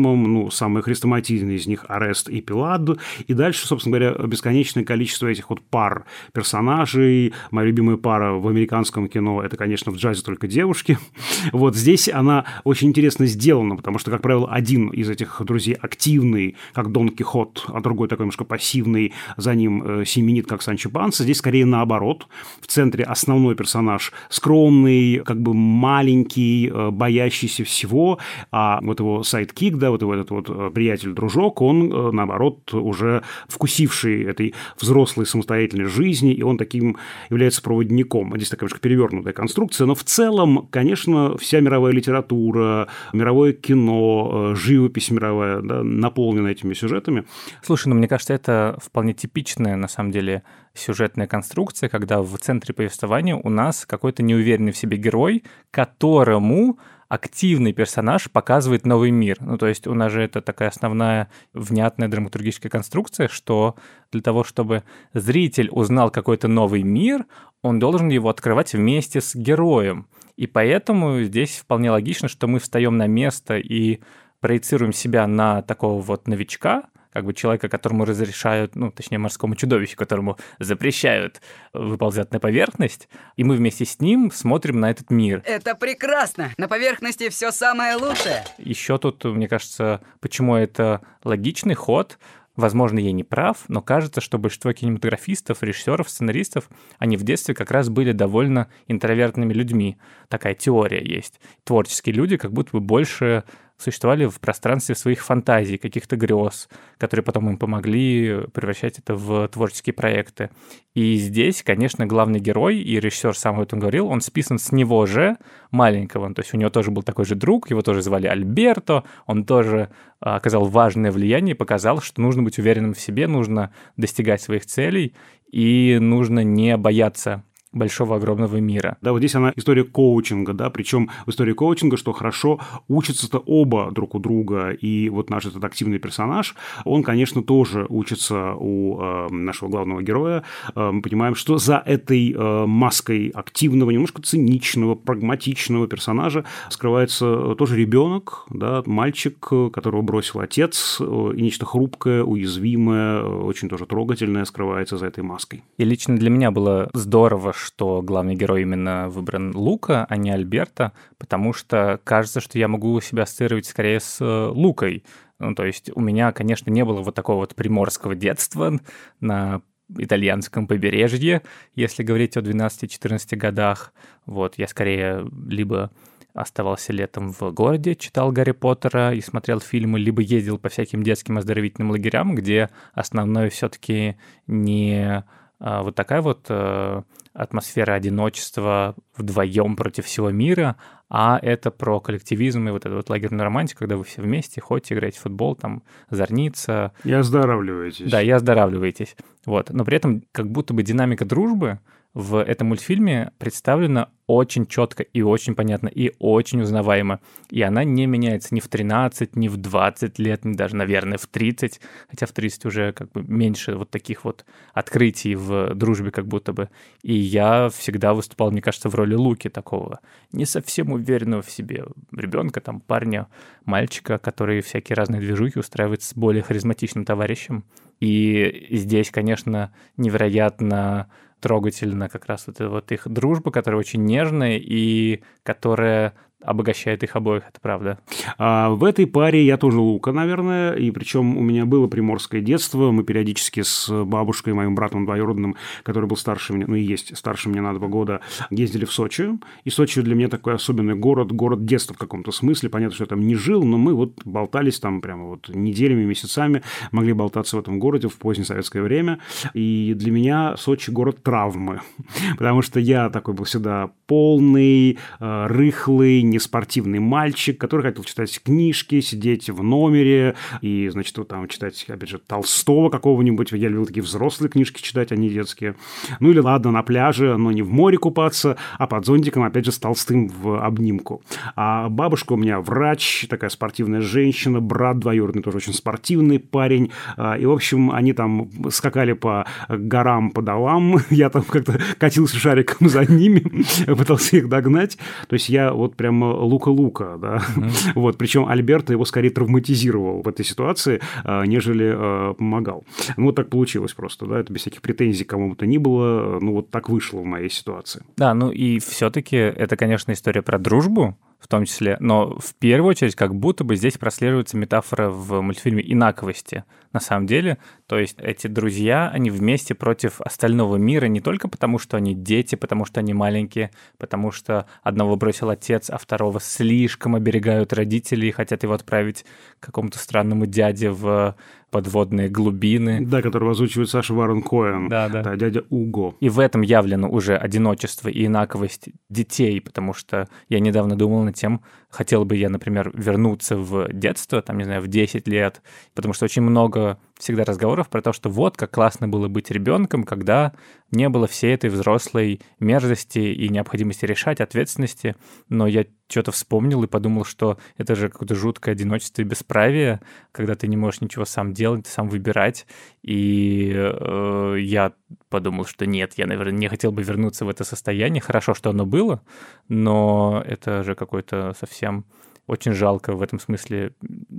мифологемам, 0.00 0.22
ну, 0.32 0.50
самые 0.50 0.82
хрестоматийные 0.82 1.56
из 1.56 1.66
них 1.66 1.84
Арест 1.88 2.28
и 2.28 2.40
Пилад, 2.40 2.80
и 3.26 3.34
дальше, 3.34 3.66
собственно 3.66 3.98
говоря, 3.98 4.26
бесконечное 4.26 4.84
количество 4.84 5.26
этих 5.26 5.50
вот 5.50 5.60
пар 5.60 6.04
персонажей. 6.32 7.32
Моя 7.50 7.68
любимая 7.68 7.96
пара 7.96 8.32
в 8.32 8.48
американском 8.48 9.08
кино– 9.08 9.42
это, 9.44 9.56
конечно, 9.56 9.92
в 9.92 9.96
джазе 9.96 10.22
только 10.22 10.48
девушки. 10.48 10.98
Вот 11.52 11.76
здесь 11.76 12.08
она 12.08 12.44
очень 12.64 12.88
интересно 12.88 13.26
сделана, 13.26 13.76
потому 13.76 13.98
что, 13.98 14.10
как 14.10 14.22
правило, 14.22 14.48
один 14.50 14.88
из 14.88 15.08
этих 15.10 15.40
друзей 15.44 15.74
активный, 15.74 16.56
как 16.72 16.92
Дон 16.92 17.10
Кихот, 17.10 17.64
а 17.68 17.80
другой 17.80 18.08
такой 18.08 18.24
немножко 18.24 18.44
пассивный, 18.44 19.12
за 19.36 19.54
ним 19.54 19.82
э, 20.00 20.04
семенит, 20.04 20.46
как 20.46 20.62
Санчо 20.62 20.90
Панса. 20.90 21.24
Здесь 21.24 21.38
скорее 21.38 21.66
наоборот. 21.66 22.26
В 22.60 22.66
центре 22.66 23.04
основной 23.04 23.54
персонаж 23.54 24.12
скромный, 24.28 25.22
как 25.24 25.40
бы 25.40 25.54
маленький, 25.54 26.70
э, 26.72 26.90
боящийся 26.90 27.64
всего, 27.64 28.18
а 28.50 28.80
вот 28.82 29.00
его 29.00 29.22
sidekick, 29.22 29.76
да, 29.80 29.90
вот 29.90 30.02
его 30.02 30.14
этот 30.14 30.30
вот 30.30 30.48
э, 30.48 30.70
приятель-дружок, 30.72 31.60
он, 31.62 31.92
э, 31.92 32.10
наоборот, 32.12 32.72
уже 32.72 33.22
вкусивший 33.48 34.22
этой 34.24 34.54
взрослой 34.80 35.26
самостоятельной 35.26 35.86
жизни, 35.86 36.32
и 36.32 36.42
он 36.42 36.58
таким 36.58 36.96
является 37.30 37.62
проводником. 37.62 38.32
Здесь 38.36 38.48
такая 38.48 38.68
немножко 38.68 38.80
перевернутая 38.80 39.32
конструкция, 39.32 39.86
но 39.86 39.94
в 39.94 40.04
целом, 40.04 40.68
конечно, 40.70 41.36
вся 41.38 41.60
мировая 41.60 41.92
литература, 41.92 42.88
мировое 43.12 43.52
кино, 43.52 44.54
живопись 44.54 45.10
мировая 45.10 45.60
да, 45.60 45.82
наполнена 45.82 46.48
этими 46.48 46.74
сюжетами. 46.74 47.24
Слушай, 47.62 47.88
ну 47.88 47.96
мне 47.96 48.08
кажется, 48.08 48.34
это 48.34 48.78
вполне 48.82 49.12
типичная, 49.12 49.76
на 49.76 49.88
самом 49.88 50.12
деле, 50.12 50.42
сюжетная 50.74 51.26
конструкция, 51.26 51.88
когда 51.88 52.22
в 52.22 52.36
центре 52.38 52.74
повествования 52.74 53.34
у 53.34 53.48
нас 53.48 53.86
какой-то 53.86 54.22
неуверенный 54.22 54.72
в 54.72 54.76
себе 54.76 54.96
герой, 54.96 55.42
которому 55.70 56.78
активный 57.10 57.72
персонаж 57.72 58.30
показывает 58.30 58.86
новый 58.86 59.10
мир. 59.10 59.36
Ну, 59.40 59.58
то 59.58 59.66
есть 59.66 59.88
у 59.88 59.94
нас 59.94 60.12
же 60.12 60.22
это 60.22 60.40
такая 60.40 60.68
основная 60.68 61.28
внятная 61.52 62.06
драматургическая 62.06 62.70
конструкция, 62.70 63.26
что 63.26 63.74
для 64.12 64.22
того, 64.22 64.44
чтобы 64.44 64.84
зритель 65.12 65.68
узнал 65.72 66.10
какой-то 66.10 66.46
новый 66.46 66.84
мир, 66.84 67.26
он 67.62 67.80
должен 67.80 68.08
его 68.08 68.28
открывать 68.28 68.74
вместе 68.74 69.20
с 69.20 69.34
героем. 69.34 70.06
И 70.36 70.46
поэтому 70.46 71.20
здесь 71.22 71.58
вполне 71.58 71.90
логично, 71.90 72.28
что 72.28 72.46
мы 72.46 72.60
встаем 72.60 72.96
на 72.96 73.08
место 73.08 73.58
и 73.58 73.98
проецируем 74.38 74.92
себя 74.92 75.26
на 75.26 75.62
такого 75.62 76.00
вот 76.00 76.28
новичка, 76.28 76.84
как 77.12 77.24
бы 77.24 77.34
человека, 77.34 77.68
которому 77.68 78.04
разрешают, 78.04 78.76
ну, 78.76 78.90
точнее, 78.90 79.18
морскому 79.18 79.54
чудовищу, 79.54 79.96
которому 79.96 80.38
запрещают 80.58 81.40
выползать 81.72 82.32
на 82.32 82.40
поверхность, 82.40 83.08
и 83.36 83.44
мы 83.44 83.56
вместе 83.56 83.84
с 83.84 84.00
ним 84.00 84.30
смотрим 84.30 84.80
на 84.80 84.90
этот 84.90 85.10
мир. 85.10 85.42
Это 85.44 85.74
прекрасно! 85.74 86.50
На 86.56 86.68
поверхности 86.68 87.28
все 87.28 87.50
самое 87.50 87.96
лучшее! 87.96 88.44
Еще 88.58 88.98
тут, 88.98 89.24
мне 89.24 89.48
кажется, 89.48 90.00
почему 90.20 90.56
это 90.56 91.00
логичный 91.24 91.74
ход, 91.74 92.18
Возможно, 92.56 92.98
я 92.98 93.12
не 93.12 93.24
прав, 93.24 93.64
но 93.68 93.80
кажется, 93.80 94.20
что 94.20 94.36
большинство 94.36 94.72
кинематографистов, 94.74 95.62
режиссеров, 95.62 96.10
сценаристов, 96.10 96.68
они 96.98 97.16
в 97.16 97.22
детстве 97.22 97.54
как 97.54 97.70
раз 97.70 97.88
были 97.88 98.12
довольно 98.12 98.68
интровертными 98.86 99.54
людьми. 99.54 99.96
Такая 100.28 100.54
теория 100.54 101.02
есть. 101.02 101.40
Творческие 101.64 102.14
люди 102.14 102.36
как 102.36 102.52
будто 102.52 102.72
бы 102.72 102.80
больше 102.80 103.44
существовали 103.80 104.26
в 104.26 104.38
пространстве 104.40 104.94
своих 104.94 105.24
фантазий, 105.24 105.78
каких-то 105.78 106.16
грез, 106.16 106.68
которые 106.98 107.24
потом 107.24 107.48
им 107.48 107.58
помогли 107.58 108.46
превращать 108.52 108.98
это 108.98 109.14
в 109.14 109.48
творческие 109.48 109.94
проекты. 109.94 110.50
И 110.94 111.16
здесь, 111.16 111.62
конечно, 111.62 112.06
главный 112.06 112.40
герой, 112.40 112.78
и 112.78 113.00
режиссер 113.00 113.36
сам 113.36 113.56
об 113.56 113.62
этом 113.62 113.78
говорил, 113.78 114.08
он 114.08 114.20
списан 114.20 114.58
с 114.58 114.72
него 114.72 115.06
же, 115.06 115.36
маленького. 115.70 116.32
То 116.34 116.42
есть 116.42 116.52
у 116.52 116.56
него 116.56 116.70
тоже 116.70 116.90
был 116.90 117.02
такой 117.02 117.24
же 117.24 117.34
друг, 117.34 117.70
его 117.70 117.82
тоже 117.82 118.02
звали 118.02 118.26
Альберто, 118.26 119.04
он 119.26 119.44
тоже 119.44 119.90
а, 120.20 120.36
оказал 120.36 120.66
важное 120.66 121.12
влияние, 121.12 121.54
показал, 121.54 122.00
что 122.00 122.20
нужно 122.20 122.42
быть 122.42 122.58
уверенным 122.58 122.94
в 122.94 123.00
себе, 123.00 123.26
нужно 123.26 123.72
достигать 123.96 124.42
своих 124.42 124.66
целей, 124.66 125.14
и 125.50 125.98
нужно 126.00 126.44
не 126.44 126.76
бояться 126.76 127.44
большого 127.72 128.16
огромного 128.16 128.56
мира. 128.56 128.96
Да, 129.00 129.12
вот 129.12 129.18
здесь 129.18 129.34
она 129.34 129.52
история 129.56 129.84
коучинга, 129.84 130.52
да, 130.52 130.70
причем 130.70 131.10
в 131.26 131.30
истории 131.30 131.52
коучинга, 131.52 131.96
что 131.96 132.12
хорошо, 132.12 132.60
учатся-то 132.88 133.38
оба 133.38 133.90
друг 133.92 134.14
у 134.14 134.18
друга, 134.18 134.70
и 134.70 135.08
вот 135.08 135.30
наш 135.30 135.46
этот 135.46 135.64
активный 135.64 135.98
персонаж, 135.98 136.54
он, 136.84 137.02
конечно, 137.02 137.42
тоже 137.42 137.86
учится 137.88 138.54
у 138.54 139.00
э, 139.00 139.28
нашего 139.30 139.68
главного 139.68 140.02
героя. 140.02 140.42
Э, 140.74 140.90
мы 140.90 141.02
понимаем, 141.02 141.34
что 141.34 141.58
за 141.58 141.82
этой 141.84 142.32
э, 142.32 142.66
маской 142.66 143.28
активного, 143.28 143.90
немножко 143.90 144.22
циничного, 144.22 144.94
прагматичного 144.94 145.86
персонажа 145.86 146.44
скрывается 146.70 147.54
тоже 147.54 147.76
ребенок, 147.76 148.46
да, 148.50 148.82
мальчик, 148.86 149.38
которого 149.72 150.02
бросил 150.02 150.40
отец, 150.40 150.98
э, 151.00 151.32
и 151.36 151.42
нечто 151.42 151.66
хрупкое, 151.66 152.24
уязвимое, 152.24 153.22
очень 153.22 153.68
тоже 153.68 153.86
трогательное 153.86 154.44
скрывается 154.44 154.96
за 154.96 155.06
этой 155.06 155.22
маской. 155.22 155.62
И 155.78 155.84
лично 155.84 156.16
для 156.16 156.30
меня 156.30 156.50
было 156.50 156.90
здорово, 156.94 157.52
что 157.60 158.02
главный 158.02 158.34
герой 158.34 158.62
именно 158.62 159.08
выбран 159.08 159.54
Лука, 159.54 160.06
а 160.08 160.16
не 160.16 160.30
Альберта, 160.30 160.92
потому 161.18 161.52
что 161.52 162.00
кажется, 162.04 162.40
что 162.40 162.58
я 162.58 162.68
могу 162.68 163.00
себя 163.00 163.24
ассоциировать 163.24 163.66
скорее 163.66 164.00
с 164.00 164.20
э, 164.20 164.46
Лукой. 164.48 165.04
Ну, 165.38 165.54
то 165.54 165.64
есть 165.64 165.90
у 165.94 166.00
меня, 166.00 166.32
конечно, 166.32 166.70
не 166.70 166.84
было 166.84 167.00
вот 167.00 167.14
такого 167.14 167.38
вот 167.38 167.54
приморского 167.54 168.14
детства 168.14 168.78
на 169.20 169.62
итальянском 169.98 170.66
побережье, 170.66 171.42
если 171.74 172.02
говорить 172.02 172.36
о 172.36 172.40
12-14 172.40 173.36
годах. 173.36 173.92
Вот, 174.26 174.58
я 174.58 174.68
скорее 174.68 175.26
либо 175.48 175.90
оставался 176.32 176.92
летом 176.92 177.32
в 177.32 177.50
городе, 177.52 177.94
читал 177.94 178.30
Гарри 178.32 178.52
Поттера 178.52 179.12
и 179.12 179.20
смотрел 179.20 179.60
фильмы, 179.60 179.98
либо 179.98 180.22
ездил 180.22 180.58
по 180.58 180.68
всяким 180.68 181.02
детским 181.02 181.38
оздоровительным 181.38 181.90
лагерям, 181.90 182.34
где 182.34 182.70
основное 182.92 183.50
все-таки 183.50 184.16
не 184.46 185.24
вот 185.60 185.94
такая 185.94 186.22
вот 186.22 186.46
э, 186.48 187.02
атмосфера 187.32 187.92
одиночества 187.92 188.94
вдвоем 189.16 189.76
против 189.76 190.06
всего 190.06 190.30
мира, 190.30 190.76
а 191.08 191.38
это 191.42 191.70
про 191.70 192.00
коллективизм 192.00 192.68
и 192.68 192.70
вот 192.70 192.86
эту 192.86 192.96
вот 192.96 193.10
лагерную 193.10 193.44
романтику, 193.44 193.80
когда 193.80 193.96
вы 193.96 194.04
все 194.04 194.22
вместе 194.22 194.60
ходите, 194.60 194.94
играете 194.94 195.18
в 195.18 195.22
футбол, 195.22 195.56
там, 195.56 195.82
зорниться. 196.08 196.92
И 197.04 197.12
оздоравливаетесь. 197.12 198.10
Да, 198.10 198.22
и 198.22 198.30
оздоравливаетесь. 198.30 199.16
Вот. 199.44 199.70
Но 199.70 199.84
при 199.84 199.96
этом 199.96 200.22
как 200.32 200.50
будто 200.50 200.72
бы 200.72 200.82
динамика 200.82 201.24
дружбы 201.24 201.78
в 202.12 202.42
этом 202.42 202.68
мультфильме 202.68 203.32
представлена 203.38 204.10
очень 204.26 204.66
четко 204.66 205.02
и 205.02 205.22
очень 205.22 205.54
понятно, 205.54 205.88
и 205.88 206.12
очень 206.18 206.60
узнаваемо. 206.60 207.20
И 207.50 207.62
она 207.62 207.84
не 207.84 208.06
меняется 208.06 208.54
ни 208.54 208.60
в 208.60 208.68
13, 208.68 209.34
ни 209.36 209.48
в 209.48 209.56
20 209.56 210.18
лет, 210.18 210.44
ни 210.44 210.54
даже, 210.54 210.76
наверное, 210.76 211.18
в 211.18 211.26
30, 211.26 211.80
хотя 212.08 212.26
в 212.26 212.32
30 212.32 212.66
уже 212.66 212.92
как 212.92 213.10
бы 213.12 213.22
меньше 213.22 213.74
вот 213.74 213.90
таких 213.90 214.24
вот 214.24 214.44
открытий 214.72 215.34
в 215.34 215.74
дружбе 215.74 216.10
как 216.10 216.26
будто 216.26 216.52
бы. 216.52 216.68
И 217.02 217.12
я 217.12 217.68
всегда 217.70 218.14
выступал, 218.14 218.50
мне 218.50 218.62
кажется, 218.62 218.88
в 218.88 218.94
роли 218.94 219.14
Луки 219.14 219.48
такого 219.48 220.00
не 220.32 220.46
совсем 220.46 220.92
уверенного 220.92 221.42
в 221.42 221.50
себе 221.50 221.86
ребенка, 222.12 222.60
там, 222.60 222.80
парня, 222.80 223.26
мальчика, 223.64 224.18
который 224.18 224.60
всякие 224.62 224.94
разные 224.94 225.20
движухи 225.20 225.58
устраивает 225.58 226.02
с 226.02 226.14
более 226.14 226.42
харизматичным 226.42 227.04
товарищем. 227.04 227.64
И 228.00 228.68
здесь, 228.70 229.10
конечно, 229.10 229.72
невероятно 229.96 231.10
трогательно 231.40 232.08
как 232.08 232.26
раз 232.26 232.46
вот, 232.46 232.60
вот 232.60 232.92
их 232.92 233.08
дружба, 233.08 233.50
которая 233.50 233.80
очень 233.80 234.04
нежная 234.04 234.58
и 234.58 235.22
которая 235.42 236.14
обогащает 236.42 237.02
их 237.02 237.16
обоих, 237.16 237.44
это 237.48 237.60
правда. 237.60 237.98
А 238.38 238.70
в 238.70 238.84
этой 238.84 239.06
паре 239.06 239.44
я 239.44 239.56
тоже 239.56 239.78
Лука, 239.78 240.12
наверное, 240.12 240.74
и 240.74 240.90
причем 240.90 241.36
у 241.36 241.42
меня 241.42 241.66
было 241.66 241.86
приморское 241.86 242.40
детство, 242.40 242.90
мы 242.90 243.04
периодически 243.04 243.62
с 243.62 243.90
бабушкой, 244.04 244.54
моим 244.54 244.74
братом 244.74 245.04
двоюродным, 245.04 245.56
который 245.82 246.06
был 246.06 246.16
старше 246.16 246.52
меня, 246.52 246.66
ну 246.66 246.74
и 246.76 246.82
есть 246.82 247.16
старше 247.16 247.48
меня 247.48 247.62
на 247.62 247.74
два 247.74 247.88
года, 247.88 248.20
ездили 248.50 248.84
в 248.84 248.92
Сочи, 248.92 249.38
и 249.64 249.70
Сочи 249.70 250.00
для 250.00 250.14
меня 250.14 250.28
такой 250.28 250.54
особенный 250.54 250.94
город, 250.94 251.32
город 251.32 251.64
детства 251.64 251.94
в 251.94 251.98
каком-то 251.98 252.32
смысле, 252.32 252.70
понятно, 252.70 252.94
что 252.94 253.04
я 253.04 253.08
там 253.08 253.20
не 253.20 253.34
жил, 253.34 253.62
но 253.62 253.78
мы 253.78 253.94
вот 253.94 254.20
болтались 254.24 254.80
там 254.80 255.00
прямо 255.00 255.24
вот 255.26 255.48
неделями, 255.48 256.04
месяцами, 256.04 256.62
могли 256.92 257.12
болтаться 257.12 257.56
в 257.56 257.60
этом 257.60 257.78
городе 257.78 258.08
в 258.08 258.16
позднее 258.16 258.46
советское 258.46 258.82
время, 258.82 259.20
и 259.54 259.94
для 259.96 260.10
меня 260.10 260.56
Сочи 260.56 260.90
город 260.90 261.22
травмы, 261.22 261.80
потому 262.38 262.62
что 262.62 262.80
я 262.80 263.10
такой 263.10 263.34
был 263.34 263.44
всегда 263.44 263.90
полный, 264.06 264.98
э, 265.20 265.46
рыхлый, 265.46 266.22
неспортивный 266.30 266.98
мальчик, 266.98 267.58
который 267.58 267.82
хотел 267.82 268.04
читать 268.04 268.40
книжки, 268.42 269.00
сидеть 269.00 269.50
в 269.50 269.62
номере 269.62 270.34
и, 270.60 270.88
значит, 270.88 271.16
вот 271.18 271.28
там 271.28 271.48
читать, 271.48 271.84
опять 271.88 272.08
же, 272.08 272.18
Толстого 272.18 272.88
какого-нибудь. 272.88 273.52
Я 273.52 273.68
любил 273.68 273.86
такие 273.86 274.02
взрослые 274.02 274.50
книжки 274.50 274.80
читать, 274.80 275.12
а 275.12 275.16
не 275.16 275.28
детские. 275.28 275.76
Ну 276.20 276.30
или 276.30 276.38
ладно, 276.38 276.70
на 276.70 276.82
пляже, 276.82 277.36
но 277.36 277.50
не 277.50 277.62
в 277.62 277.70
море 277.70 277.98
купаться, 277.98 278.56
а 278.78 278.86
под 278.86 279.04
зонтиком, 279.04 279.42
опять 279.42 279.64
же, 279.64 279.72
с 279.72 279.78
Толстым 279.78 280.28
в 280.28 280.64
обнимку. 280.64 281.22
А 281.56 281.88
бабушка 281.88 282.32
у 282.34 282.36
меня 282.36 282.60
врач, 282.60 283.26
такая 283.28 283.50
спортивная 283.50 284.00
женщина, 284.00 284.60
брат 284.60 284.98
двоюродный 284.98 285.42
тоже 285.42 285.58
очень 285.58 285.74
спортивный 285.74 286.38
парень. 286.38 286.90
А, 287.16 287.36
и, 287.36 287.44
в 287.46 287.50
общем, 287.50 287.90
они 287.90 288.12
там 288.12 288.50
скакали 288.70 289.12
по 289.12 289.46
горам, 289.68 290.30
по 290.30 290.42
долам. 290.42 290.98
Я 291.10 291.30
там 291.30 291.42
как-то 291.42 291.80
катился 291.98 292.36
шариком 292.36 292.88
за 292.88 293.04
ними, 293.04 293.42
пытался 293.86 294.36
их 294.36 294.48
догнать. 294.48 294.98
То 295.28 295.34
есть 295.34 295.48
я 295.48 295.72
вот 295.72 295.96
прям 295.96 296.19
лука-лука, 296.24 297.16
да. 297.18 297.36
Mm-hmm. 297.36 297.92
Вот, 297.94 298.18
причем 298.18 298.46
Альберто 298.46 298.92
его 298.92 299.04
скорее 299.04 299.30
травматизировал 299.30 300.22
в 300.22 300.28
этой 300.28 300.44
ситуации, 300.44 301.00
а, 301.24 301.44
нежели 301.44 301.92
а, 301.94 302.34
помогал. 302.34 302.84
Ну, 303.16 303.26
вот 303.26 303.34
так 303.34 303.48
получилось 303.50 303.92
просто, 303.92 304.26
да, 304.26 304.40
это 304.40 304.52
без 304.52 304.62
всяких 304.62 304.82
претензий 304.82 305.24
кому 305.24 305.50
бы 305.50 305.56
то 305.56 305.66
ни 305.66 305.78
было, 305.78 306.38
ну, 306.40 306.54
вот 306.54 306.70
так 306.70 306.88
вышло 306.88 307.20
в 307.20 307.24
моей 307.24 307.50
ситуации. 307.50 308.04
Да, 308.16 308.34
ну 308.34 308.50
и 308.50 308.78
все-таки 308.78 309.36
это, 309.36 309.76
конечно, 309.76 310.12
история 310.12 310.42
про 310.42 310.58
дружбу, 310.58 311.16
в 311.40 311.48
том 311.48 311.64
числе. 311.64 311.96
Но 312.00 312.38
в 312.38 312.54
первую 312.54 312.90
очередь, 312.90 313.16
как 313.16 313.34
будто 313.34 313.64
бы 313.64 313.74
здесь 313.74 313.98
прослеживается 313.98 314.56
метафора 314.56 315.08
в 315.08 315.40
мультфильме 315.40 315.82
инаковости. 315.92 316.64
На 316.92 317.00
самом 317.00 317.26
деле, 317.26 317.58
то 317.86 317.98
есть 317.98 318.16
эти 318.18 318.46
друзья, 318.46 319.08
они 319.08 319.30
вместе 319.30 319.74
против 319.74 320.20
остального 320.20 320.76
мира 320.76 321.06
не 321.06 321.20
только 321.20 321.48
потому, 321.48 321.78
что 321.78 321.96
они 321.96 322.14
дети, 322.14 322.56
потому 322.56 322.84
что 322.84 323.00
они 323.00 323.14
маленькие, 323.14 323.70
потому 323.96 324.32
что 324.32 324.66
одного 324.82 325.16
бросил 325.16 325.50
отец, 325.50 325.88
а 325.88 325.98
второго 325.98 326.40
слишком 326.40 327.14
оберегают 327.14 327.72
родители 327.72 328.26
и 328.26 328.32
хотят 328.32 328.62
его 328.64 328.74
отправить 328.74 329.24
к 329.60 329.66
какому-то 329.66 329.98
странному 329.98 330.46
дяде 330.46 330.90
в 330.90 331.36
подводные 331.70 332.28
глубины. 332.28 333.04
Да, 333.04 333.22
которого 333.22 333.52
озвучивает 333.52 333.90
Саша 333.90 334.14
Варон 334.14 334.42
Коэн. 334.42 334.88
Да, 334.88 335.08
да. 335.08 335.22
да. 335.22 335.36
Дядя 335.36 335.64
Уго. 335.70 336.16
И 336.20 336.28
в 336.28 336.38
этом 336.38 336.62
явлено 336.62 337.08
уже 337.08 337.36
одиночество 337.36 338.08
и 338.08 338.26
инаковость 338.26 338.88
детей, 339.08 339.60
потому 339.60 339.94
что 339.94 340.28
я 340.48 340.60
недавно 340.60 340.96
думал 340.96 341.22
над 341.24 341.34
тем, 341.34 341.62
хотел 341.88 342.24
бы 342.24 342.36
я, 342.36 342.48
например, 342.48 342.90
вернуться 342.94 343.56
в 343.56 343.92
детство, 343.92 344.42
там, 344.42 344.58
не 344.58 344.64
знаю, 344.64 344.82
в 344.82 344.88
10 344.88 345.26
лет, 345.28 345.62
потому 345.94 346.14
что 346.14 346.24
очень 346.24 346.42
много 346.42 346.98
всегда 347.20 347.44
разговоров 347.44 347.88
про 347.88 348.02
то, 348.02 348.12
что 348.12 348.30
вот 348.30 348.56
как 348.56 348.70
классно 348.70 349.06
было 349.06 349.28
быть 349.28 349.50
ребенком, 349.50 350.04
когда 350.04 350.52
не 350.90 351.08
было 351.08 351.26
всей 351.26 351.54
этой 351.54 351.70
взрослой 351.70 352.40
мерзости 352.58 353.18
и 353.18 353.48
необходимости 353.48 354.04
решать 354.06 354.40
ответственности, 354.40 355.14
но 355.48 355.66
я 355.66 355.84
что-то 356.08 356.32
вспомнил 356.32 356.82
и 356.82 356.88
подумал, 356.88 357.24
что 357.24 357.58
это 357.76 357.94
же 357.94 358.08
какое-то 358.08 358.34
жуткое 358.34 358.72
одиночество 358.72 359.22
и 359.22 359.24
бесправие, 359.24 360.00
когда 360.32 360.54
ты 360.54 360.66
не 360.66 360.76
можешь 360.76 361.00
ничего 361.00 361.24
сам 361.24 361.52
делать, 361.52 361.86
сам 361.86 362.08
выбирать. 362.08 362.66
И 363.02 363.72
э, 363.74 364.56
я 364.58 364.92
подумал, 365.28 365.66
что 365.66 365.86
нет, 365.86 366.14
я, 366.16 366.26
наверное, 366.26 366.58
не 366.58 366.68
хотел 366.68 366.90
бы 366.90 367.02
вернуться 367.02 367.44
в 367.44 367.48
это 367.48 367.64
состояние. 367.64 368.20
Хорошо, 368.20 368.54
что 368.54 368.70
оно 368.70 368.86
было, 368.86 369.22
но 369.68 370.42
это 370.44 370.82
же 370.82 370.94
какой-то 370.94 371.54
совсем 371.58 372.06
очень 372.50 372.72
жалко 372.72 373.12
в 373.12 373.22
этом 373.22 373.38
смысле, 373.38 373.92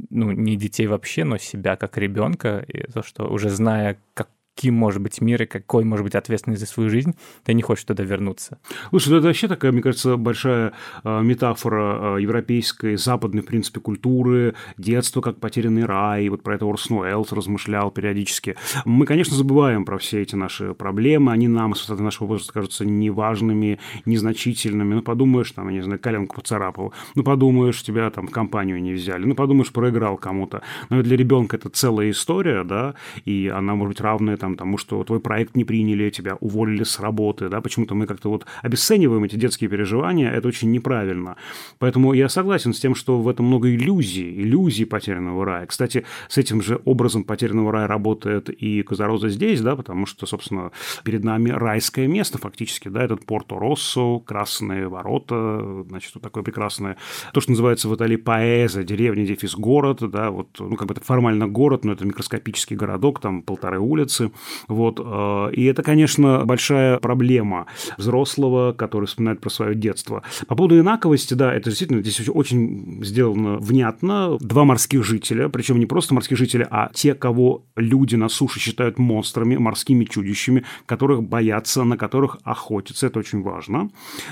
ну, 0.09 0.31
не 0.31 0.57
детей 0.57 0.87
вообще, 0.87 1.23
но 1.23 1.37
себя 1.37 1.77
как 1.77 1.97
ребенка, 1.97 2.63
и 2.67 2.83
то, 2.91 3.03
что 3.03 3.27
уже 3.31 3.49
зная, 3.49 3.97
как 4.13 4.27
каким 4.61 4.75
может 4.75 5.01
быть 5.01 5.21
мир 5.21 5.41
и 5.41 5.45
какой 5.47 5.83
может 5.83 6.03
быть 6.03 6.13
ответственность 6.13 6.59
за 6.61 6.67
свою 6.67 6.87
жизнь, 6.87 7.15
ты 7.43 7.55
не 7.55 7.63
хочешь 7.63 7.83
туда 7.83 8.03
вернуться. 8.03 8.59
Слушай, 8.91 9.09
ну 9.09 9.17
это 9.17 9.27
вообще 9.27 9.47
такая, 9.47 9.71
мне 9.71 9.81
кажется, 9.81 10.17
большая 10.17 10.73
э, 11.03 11.21
метафора 11.23 12.17
э, 12.17 12.21
европейской, 12.21 12.95
западной, 12.95 13.41
в 13.41 13.47
принципе, 13.47 13.79
культуры, 13.79 14.53
детства 14.77 15.21
как 15.21 15.39
потерянный 15.39 15.85
рай, 15.85 16.29
вот 16.29 16.43
про 16.43 16.55
это 16.55 16.65
Орс 16.67 16.91
Уэллс 16.91 17.31
размышлял 17.31 17.89
периодически. 17.89 18.55
Мы, 18.85 19.07
конечно, 19.07 19.35
забываем 19.35 19.83
про 19.83 19.97
все 19.97 20.21
эти 20.21 20.35
наши 20.35 20.75
проблемы, 20.75 21.31
они 21.31 21.47
нам, 21.47 21.73
с 21.73 21.89
нашего 21.89 22.27
возраста, 22.27 22.53
кажутся 22.53 22.85
неважными, 22.85 23.79
незначительными. 24.05 24.93
Ну, 24.93 25.01
подумаешь, 25.01 25.51
там, 25.53 25.69
я 25.69 25.77
не 25.77 25.81
знаю, 25.81 25.99
коленку 25.99 26.35
поцарапал, 26.35 26.93
ну, 27.15 27.23
подумаешь, 27.23 27.81
тебя 27.81 28.11
там 28.11 28.27
в 28.27 28.31
компанию 28.31 28.79
не 28.79 28.93
взяли, 28.93 29.25
ну, 29.25 29.33
подумаешь, 29.33 29.71
проиграл 29.71 30.17
кому-то. 30.17 30.61
Но 30.89 31.01
для 31.01 31.17
ребенка 31.17 31.57
это 31.57 31.69
целая 31.69 32.11
история, 32.11 32.63
да, 32.63 32.93
и 33.25 33.51
она 33.51 33.73
может 33.73 33.95
быть 33.95 34.01
равная 34.01 34.37
там, 34.37 34.50
тому, 34.57 34.77
что 34.77 35.03
твой 35.03 35.19
проект 35.19 35.55
не 35.55 35.63
приняли, 35.63 36.09
тебя 36.09 36.35
уволили 36.39 36.83
с 36.83 36.99
работы, 36.99 37.49
да, 37.49 37.61
почему-то 37.61 37.95
мы 37.95 38.07
как-то 38.07 38.29
вот 38.29 38.45
обесцениваем 38.61 39.23
эти 39.23 39.35
детские 39.35 39.69
переживания, 39.69 40.31
это 40.31 40.47
очень 40.47 40.71
неправильно. 40.71 41.35
Поэтому 41.79 42.13
я 42.13 42.29
согласен 42.29 42.73
с 42.73 42.79
тем, 42.79 42.95
что 42.95 43.19
в 43.19 43.27
этом 43.27 43.45
много 43.45 43.73
иллюзий, 43.73 44.41
иллюзий 44.41 44.85
потерянного 44.85 45.45
рая. 45.45 45.65
Кстати, 45.65 46.05
с 46.27 46.37
этим 46.37 46.61
же 46.61 46.81
образом 46.85 47.23
потерянного 47.23 47.71
рая 47.71 47.87
работает 47.87 48.49
и 48.49 48.81
Казароза 48.83 49.29
здесь, 49.29 49.61
да, 49.61 49.75
потому 49.75 50.05
что, 50.05 50.25
собственно, 50.25 50.71
перед 51.03 51.23
нами 51.23 51.49
райское 51.49 52.07
место 52.07 52.37
фактически, 52.37 52.87
да, 52.87 53.03
этот 53.03 53.25
Порто-Россо, 53.25 54.19
Красные 54.19 54.87
ворота, 54.87 55.83
значит, 55.87 56.13
вот 56.15 56.23
такое 56.23 56.43
прекрасное, 56.43 56.97
то, 57.33 57.41
что 57.41 57.51
называется 57.51 57.89
в 57.89 57.95
Италии 57.95 58.17
Паэза, 58.17 58.83
деревня, 58.83 59.25
дефис 59.25 59.55
город, 59.55 59.99
да, 60.09 60.31
вот, 60.31 60.49
ну, 60.59 60.75
как 60.75 60.87
бы 60.87 60.93
это 60.93 61.03
формально 61.03 61.47
город, 61.47 61.85
но 61.85 61.93
это 61.93 62.05
микроскопический 62.05 62.75
городок, 62.75 63.19
там 63.19 63.41
полторы 63.41 63.79
улицы, 63.79 64.30
вот. 64.67 64.99
Э, 65.03 65.51
и 65.53 65.65
это, 65.65 65.83
конечно, 65.83 66.43
большая 66.45 66.97
проблема 66.99 67.67
взрослого, 67.97 68.73
который 68.73 69.05
вспоминает 69.05 69.41
про 69.41 69.49
свое 69.49 69.75
детство. 69.75 70.23
По 70.47 70.55
поводу 70.55 70.79
инаковости, 70.79 71.33
да, 71.33 71.53
это 71.53 71.69
действительно 71.69 72.01
здесь 72.01 72.27
очень 72.29 73.03
сделано 73.03 73.57
внятно. 73.57 74.37
Два 74.39 74.63
морских 74.63 75.03
жителя, 75.03 75.49
причем 75.49 75.79
не 75.79 75.85
просто 75.85 76.13
морские 76.13 76.37
жители, 76.37 76.67
а 76.69 76.89
те, 76.93 77.13
кого 77.13 77.65
люди 77.75 78.15
на 78.15 78.29
суше 78.29 78.59
считают 78.59 78.97
монстрами, 78.97 79.57
морскими 79.57 80.05
чудищами, 80.05 80.63
которых 80.85 81.23
боятся, 81.23 81.83
на 81.83 81.97
которых 81.97 82.37
охотятся. 82.43 83.07
Это 83.07 83.19
очень 83.19 83.41
важно. 83.41 83.89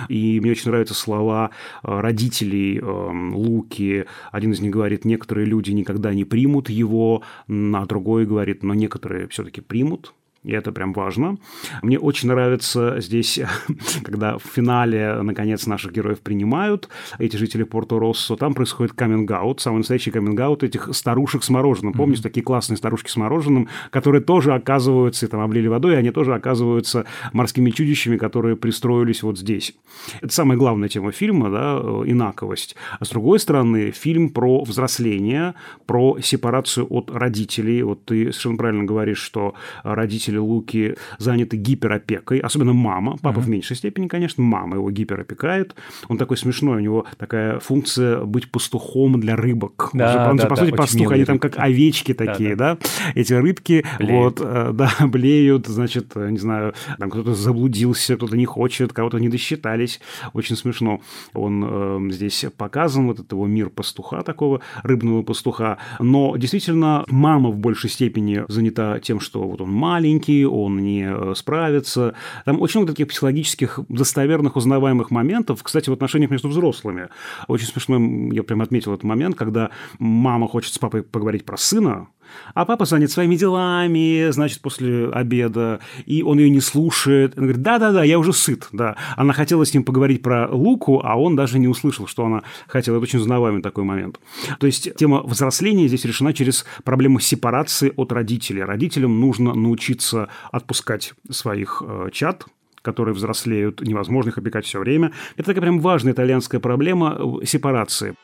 И 0.07 0.39
мне 0.39 0.51
очень 0.51 0.69
нравятся 0.71 0.93
слова 0.93 1.51
э, 1.83 1.99
родителей 1.99 2.79
эм, 2.79 3.35
Луки. 3.35 4.05
Один 4.31 4.51
из 4.51 4.59
них 4.59 4.71
говорит, 4.71 5.05
некоторые 5.05 5.45
люди 5.45 5.71
никогда 5.71 6.13
не 6.13 6.25
примут 6.25 6.69
его, 6.69 7.23
а 7.47 7.85
другой 7.85 8.25
говорит, 8.25 8.63
но 8.63 8.73
некоторые 8.73 9.27
все-таки 9.27 9.61
примут 9.61 9.88
примут, 9.89 10.13
и 10.43 10.53
это 10.53 10.71
прям 10.71 10.93
важно. 10.93 11.37
Мне 11.81 11.99
очень 11.99 12.29
нравится 12.29 12.95
здесь, 12.99 13.39
когда 14.03 14.37
в 14.37 14.43
финале, 14.43 15.21
наконец, 15.21 15.67
наших 15.67 15.91
героев 15.91 16.21
принимают, 16.21 16.87
эти 17.17 17.35
жители 17.35 17.63
Порто-Россо, 17.63 18.37
там 18.37 18.53
происходит 18.53 18.93
каминг-аут, 18.93 19.59
самый 19.59 19.79
настоящий 19.79 20.11
каминг-аут 20.11 20.63
этих 20.63 20.89
старушек 20.93 21.43
с 21.43 21.49
мороженым. 21.49 21.93
Помнишь, 21.93 22.19
mm-hmm. 22.19 22.23
такие 22.23 22.43
классные 22.43 22.77
старушки 22.77 23.09
с 23.09 23.17
мороженым, 23.17 23.67
которые 23.89 24.21
тоже 24.21 24.53
оказываются, 24.53 25.27
там 25.27 25.41
облили 25.41 25.67
водой, 25.67 25.95
и 25.95 25.97
они 25.97 26.11
тоже 26.11 26.33
оказываются 26.33 27.05
морскими 27.33 27.71
чудищами, 27.71 28.17
которые 28.17 28.55
пристроились 28.55 29.23
вот 29.23 29.37
здесь. 29.37 29.75
Это 30.21 30.33
самая 30.33 30.57
главная 30.57 30.87
тема 30.87 31.11
фильма, 31.11 31.49
да, 31.49 31.79
э, 31.81 32.03
инаковость. 32.05 32.77
А 32.99 33.03
с 33.03 33.09
другой 33.09 33.39
стороны, 33.39 33.91
фильм 33.91 34.29
про 34.29 34.63
взросление, 34.63 35.55
про 35.85 36.17
сепарацию 36.21 36.87
от 36.89 37.11
родителей. 37.11 37.83
Вот 37.83 38.05
ты 38.05 38.31
совершенно 38.31 38.57
правильно 38.57 38.83
говоришь, 38.85 39.19
что 39.19 39.55
родители 39.83 40.28
родители 40.29 40.37
Луки 40.37 40.95
заняты 41.17 41.57
гиперопекой, 41.57 42.39
особенно 42.39 42.73
мама, 42.73 43.17
папа 43.21 43.39
mm-hmm. 43.39 43.43
в 43.43 43.49
меньшей 43.49 43.75
степени, 43.75 44.07
конечно, 44.07 44.43
мама 44.43 44.75
его 44.75 44.91
гиперопекает. 44.91 45.75
Он 46.07 46.17
такой 46.17 46.37
смешной, 46.37 46.77
у 46.77 46.79
него 46.79 47.05
такая 47.17 47.59
функция 47.59 48.23
быть 48.23 48.51
пастухом 48.51 49.19
для 49.19 49.35
рыбок. 49.35 49.89
Да, 49.93 50.05
он 50.05 50.11
же, 50.11 50.29
он 50.29 50.37
да, 50.37 50.43
же, 50.43 50.49
по 50.49 50.55
да, 50.55 50.61
сути, 50.65 50.75
пастух, 50.75 51.11
они 51.11 51.25
там 51.25 51.39
как 51.39 51.57
овечки 51.57 52.13
такие, 52.13 52.55
да, 52.55 52.75
да. 52.75 53.11
эти 53.15 53.33
рыбки, 53.33 53.85
блеют. 53.97 54.39
вот, 54.39 54.47
э, 54.47 54.71
да, 54.73 54.91
блеют, 55.07 55.67
значит, 55.67 56.15
не 56.15 56.37
знаю, 56.37 56.73
там 56.97 57.09
кто-то 57.09 57.33
заблудился, 57.33 58.15
кто-то 58.15 58.37
не 58.37 58.45
хочет, 58.45 58.93
кого-то 58.93 59.19
не 59.19 59.29
досчитались, 59.29 59.99
очень 60.33 60.55
смешно. 60.55 61.01
Он 61.33 62.09
э, 62.09 62.11
здесь 62.11 62.45
показан, 62.57 63.07
вот 63.07 63.19
этот 63.19 63.31
его 63.31 63.47
мир 63.47 63.69
пастуха 63.69 64.21
такого, 64.21 64.61
рыбного 64.83 65.23
пастуха, 65.23 65.77
но 65.99 66.35
действительно 66.37 67.03
мама 67.07 67.49
в 67.49 67.57
большей 67.57 67.89
степени 67.89 68.43
занята 68.47 68.99
тем, 68.99 69.19
что 69.19 69.47
вот 69.47 69.61
он 69.61 69.71
маленький, 69.71 70.18
маленький, 70.19 70.45
он 70.45 70.79
не 70.79 71.07
э, 71.09 71.33
справится. 71.35 72.13
Там 72.45 72.61
очень 72.61 72.79
много 72.79 72.93
таких 72.93 73.07
психологических 73.07 73.79
достоверных, 73.89 74.55
узнаваемых 74.55 75.11
моментов, 75.11 75.63
кстати, 75.63 75.89
в 75.89 75.93
отношениях 75.93 76.31
между 76.31 76.49
взрослыми. 76.49 77.07
Очень 77.47 77.67
смешно, 77.67 77.99
я 78.33 78.43
прям 78.43 78.61
отметил 78.61 78.93
этот 78.93 79.03
момент, 79.03 79.35
когда 79.35 79.69
мама 79.99 80.47
хочет 80.47 80.73
с 80.73 80.77
папой 80.77 81.03
поговорить 81.03 81.45
про 81.45 81.57
сына, 81.57 82.07
а 82.53 82.65
папа 82.65 82.85
занят 82.85 83.11
своими 83.11 83.35
делами, 83.35 84.31
значит, 84.31 84.61
после 84.61 85.09
обеда, 85.09 85.79
и 86.05 86.23
он 86.23 86.39
ее 86.39 86.49
не 86.49 86.61
слушает. 86.61 87.33
Он 87.37 87.43
говорит, 87.43 87.61
да-да-да, 87.61 88.03
я 88.03 88.19
уже 88.19 88.33
сыт, 88.33 88.67
да. 88.71 88.95
Она 89.15 89.33
хотела 89.33 89.65
с 89.65 89.73
ним 89.73 89.83
поговорить 89.83 90.21
про 90.21 90.47
Луку, 90.49 91.01
а 91.03 91.15
он 91.19 91.35
даже 91.35 91.59
не 91.59 91.67
услышал, 91.67 92.07
что 92.07 92.25
она 92.25 92.43
хотела. 92.67 92.97
Это 92.97 93.03
очень 93.03 93.19
узнаваемый 93.19 93.61
такой 93.61 93.83
момент. 93.83 94.19
То 94.59 94.67
есть 94.67 94.95
тема 94.95 95.21
взросления 95.23 95.87
здесь 95.87 96.05
решена 96.05 96.33
через 96.33 96.65
проблему 96.83 97.19
сепарации 97.19 97.93
от 97.95 98.11
родителей. 98.11 98.63
Родителям 98.63 99.19
нужно 99.19 99.53
научиться 99.53 100.29
отпускать 100.51 101.13
своих 101.29 101.83
э, 101.85 102.09
чад, 102.11 102.45
которые 102.81 103.13
взрослеют, 103.13 103.81
невозможно 103.81 104.29
их 104.29 104.37
опекать 104.37 104.65
все 104.65 104.79
время. 104.79 105.11
Это 105.35 105.47
такая 105.47 105.61
прям 105.61 105.79
важная 105.79 106.13
итальянская 106.13 106.59
проблема 106.59 107.17
э, 107.17 107.45
сепарации. 107.45 108.15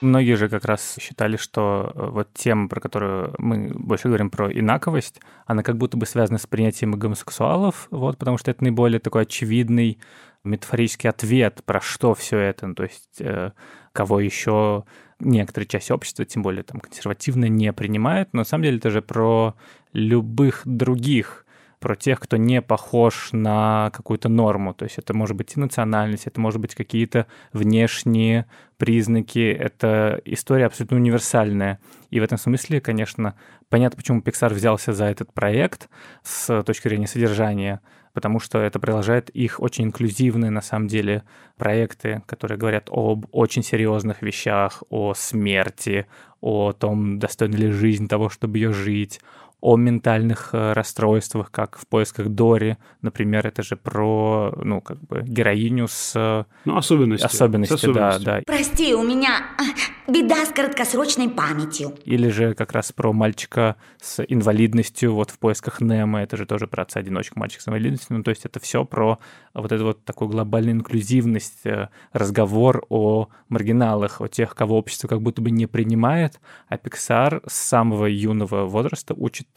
Многие 0.00 0.34
же 0.34 0.48
как 0.48 0.64
раз 0.64 0.96
считали, 0.98 1.36
что 1.36 1.92
э, 1.94 2.06
вот 2.10 2.32
тема, 2.32 2.68
про 2.68 2.80
которую 2.80 3.34
мы 3.38 3.70
больше 3.74 4.08
говорим, 4.08 4.30
про 4.30 4.50
инаковость, 4.50 5.20
она 5.46 5.62
как 5.62 5.76
будто 5.76 5.98
бы 5.98 6.06
связана 6.06 6.38
с 6.38 6.46
принятием 6.46 6.92
гомосексуалов, 6.92 7.86
вот, 7.90 8.16
потому 8.16 8.38
что 8.38 8.50
это 8.50 8.64
наиболее 8.64 8.98
такой 8.98 9.22
очевидный 9.22 9.98
метафорический 10.42 11.10
ответ, 11.10 11.62
про 11.66 11.80
что 11.82 12.14
все 12.14 12.38
это, 12.38 12.66
ну, 12.66 12.74
то 12.74 12.84
есть 12.84 13.20
э, 13.20 13.52
кого 13.92 14.20
еще 14.20 14.84
некоторая 15.18 15.66
часть 15.66 15.90
общества, 15.90 16.24
тем 16.24 16.42
более 16.42 16.62
там 16.62 16.80
консервативно, 16.80 17.44
не 17.46 17.72
принимает, 17.74 18.30
но 18.32 18.38
на 18.38 18.44
самом 18.44 18.64
деле 18.64 18.78
это 18.78 18.90
же 18.90 19.02
про 19.02 19.54
любых 19.92 20.62
других 20.64 21.44
про 21.80 21.96
тех, 21.96 22.20
кто 22.20 22.36
не 22.36 22.62
похож 22.62 23.30
на 23.32 23.90
какую-то 23.92 24.28
норму. 24.28 24.74
То 24.74 24.84
есть 24.84 24.98
это 24.98 25.14
может 25.14 25.36
быть 25.36 25.56
и 25.56 25.60
национальность, 25.60 26.26
это 26.26 26.38
может 26.40 26.60
быть 26.60 26.74
какие-то 26.74 27.26
внешние 27.52 28.46
признаки. 28.76 29.50
Это 29.50 30.20
история 30.26 30.66
абсолютно 30.66 30.98
универсальная. 30.98 31.80
И 32.10 32.20
в 32.20 32.22
этом 32.22 32.38
смысле, 32.38 32.80
конечно, 32.80 33.34
понятно, 33.70 33.96
почему 33.96 34.20
Pixar 34.20 34.52
взялся 34.52 34.92
за 34.92 35.06
этот 35.06 35.32
проект 35.32 35.88
с 36.22 36.62
точки 36.62 36.88
зрения 36.88 37.06
содержания, 37.06 37.80
потому 38.12 38.40
что 38.40 38.58
это 38.58 38.78
продолжает 38.78 39.30
их 39.30 39.60
очень 39.60 39.84
инклюзивные, 39.84 40.50
на 40.50 40.60
самом 40.60 40.86
деле, 40.86 41.22
проекты, 41.56 42.22
которые 42.26 42.58
говорят 42.58 42.88
об 42.90 43.26
очень 43.32 43.62
серьезных 43.62 44.20
вещах, 44.20 44.82
о 44.90 45.14
смерти, 45.14 46.06
о 46.40 46.72
том, 46.72 47.18
достойна 47.18 47.56
ли 47.56 47.70
жизнь 47.70 48.08
того, 48.08 48.28
чтобы 48.28 48.58
ее 48.58 48.72
жить, 48.72 49.20
о 49.60 49.76
ментальных 49.76 50.50
э, 50.52 50.72
расстройствах, 50.72 51.50
как 51.50 51.78
в 51.78 51.86
поисках 51.86 52.28
Дори, 52.28 52.76
например, 53.02 53.46
это 53.46 53.62
же 53.62 53.76
про, 53.76 54.52
ну, 54.62 54.80
как 54.80 55.00
бы 55.00 55.22
героиню 55.22 55.86
с... 55.88 56.12
Э, 56.16 56.44
ну, 56.64 56.76
особенности. 56.76 57.26
Особенности, 57.26 57.72
с 57.72 57.76
особенностью. 57.76 58.24
да, 58.24 58.38
да. 58.38 58.42
Прости, 58.46 58.94
у 58.94 59.02
меня 59.02 59.42
а, 59.58 60.10
беда 60.10 60.46
с 60.46 60.50
краткосрочной 60.50 61.28
памятью. 61.28 61.94
Или 62.04 62.28
же 62.28 62.54
как 62.54 62.72
раз 62.72 62.92
про 62.92 63.12
мальчика 63.12 63.76
с 64.00 64.24
инвалидностью, 64.26 65.14
вот 65.14 65.30
в 65.30 65.38
поисках 65.38 65.80
Немо, 65.80 66.22
это 66.22 66.36
же 66.36 66.46
тоже 66.46 66.66
про 66.66 66.82
отца-одиночку, 66.82 67.38
мальчик 67.38 67.60
с 67.60 67.68
инвалидностью, 67.68 68.16
ну, 68.16 68.22
то 68.22 68.30
есть 68.30 68.46
это 68.46 68.60
все 68.60 68.84
про 68.84 69.18
вот 69.52 69.72
эту 69.72 69.84
вот 69.84 70.04
такую 70.04 70.28
глобальную 70.28 70.76
инклюзивность, 70.76 71.66
э, 71.66 71.88
разговор 72.12 72.84
о 72.88 73.28
маргиналах, 73.48 74.20
о 74.20 74.28
тех, 74.28 74.54
кого 74.54 74.78
общество 74.78 75.08
как 75.08 75.20
будто 75.20 75.42
бы 75.42 75.50
не 75.50 75.66
принимает, 75.66 76.40
а 76.68 76.76
Pixar 76.76 77.42
с 77.46 77.54
самого 77.54 78.06
юного 78.06 78.64
возраста 78.64 79.14
учит 79.14 79.49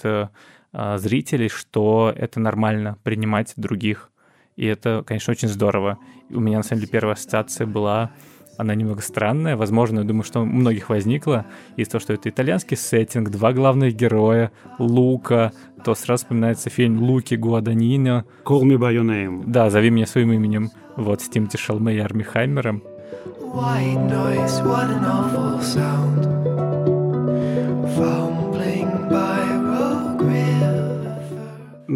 зрителей, 0.73 1.49
что 1.49 2.11
это 2.15 2.39
нормально 2.39 2.97
принимать 3.03 3.53
других. 3.55 4.09
И 4.55 4.65
это, 4.65 5.03
конечно, 5.05 5.31
очень 5.31 5.47
здорово. 5.47 5.97
У 6.29 6.39
меня, 6.39 6.57
на 6.57 6.63
самом 6.63 6.81
деле, 6.81 6.91
первая 6.91 7.13
ассоциация 7.13 7.67
была 7.67 8.11
она 8.57 8.75
немного 8.75 9.01
странная. 9.01 9.55
Возможно, 9.55 9.99
я 9.99 10.05
думаю, 10.05 10.23
что 10.23 10.41
у 10.41 10.45
многих 10.45 10.89
возникла 10.89 11.45
из 11.75 11.87
того, 11.87 12.01
что 12.01 12.13
это 12.13 12.29
итальянский 12.29 12.77
сеттинг, 12.77 13.29
два 13.29 13.51
главных 13.51 13.95
героя, 13.95 14.51
Лука, 14.77 15.51
то 15.83 15.95
сразу 15.95 16.23
вспоминается 16.23 16.69
фильм 16.69 17.01
Луки 17.01 17.35
Гуаданино. 17.35 18.25
Call 18.45 18.61
me 18.61 18.77
by 18.77 18.93
your 18.93 19.03
name. 19.03 19.43
Да, 19.47 19.69
зови 19.69 19.89
меня 19.89 20.05
своим 20.05 20.33
именем. 20.33 20.69
Вот, 20.95 21.21
с 21.21 21.29
Тимти 21.29 21.57
Шалме 21.57 21.95
и 21.95 21.99
Арми 21.99 22.23
Хаймером. 22.23 22.83
White 23.39 24.09
noise, 24.09 24.61
what 24.63 24.89
an 24.89 25.05
awful 25.05 25.61
sound. 25.61 26.42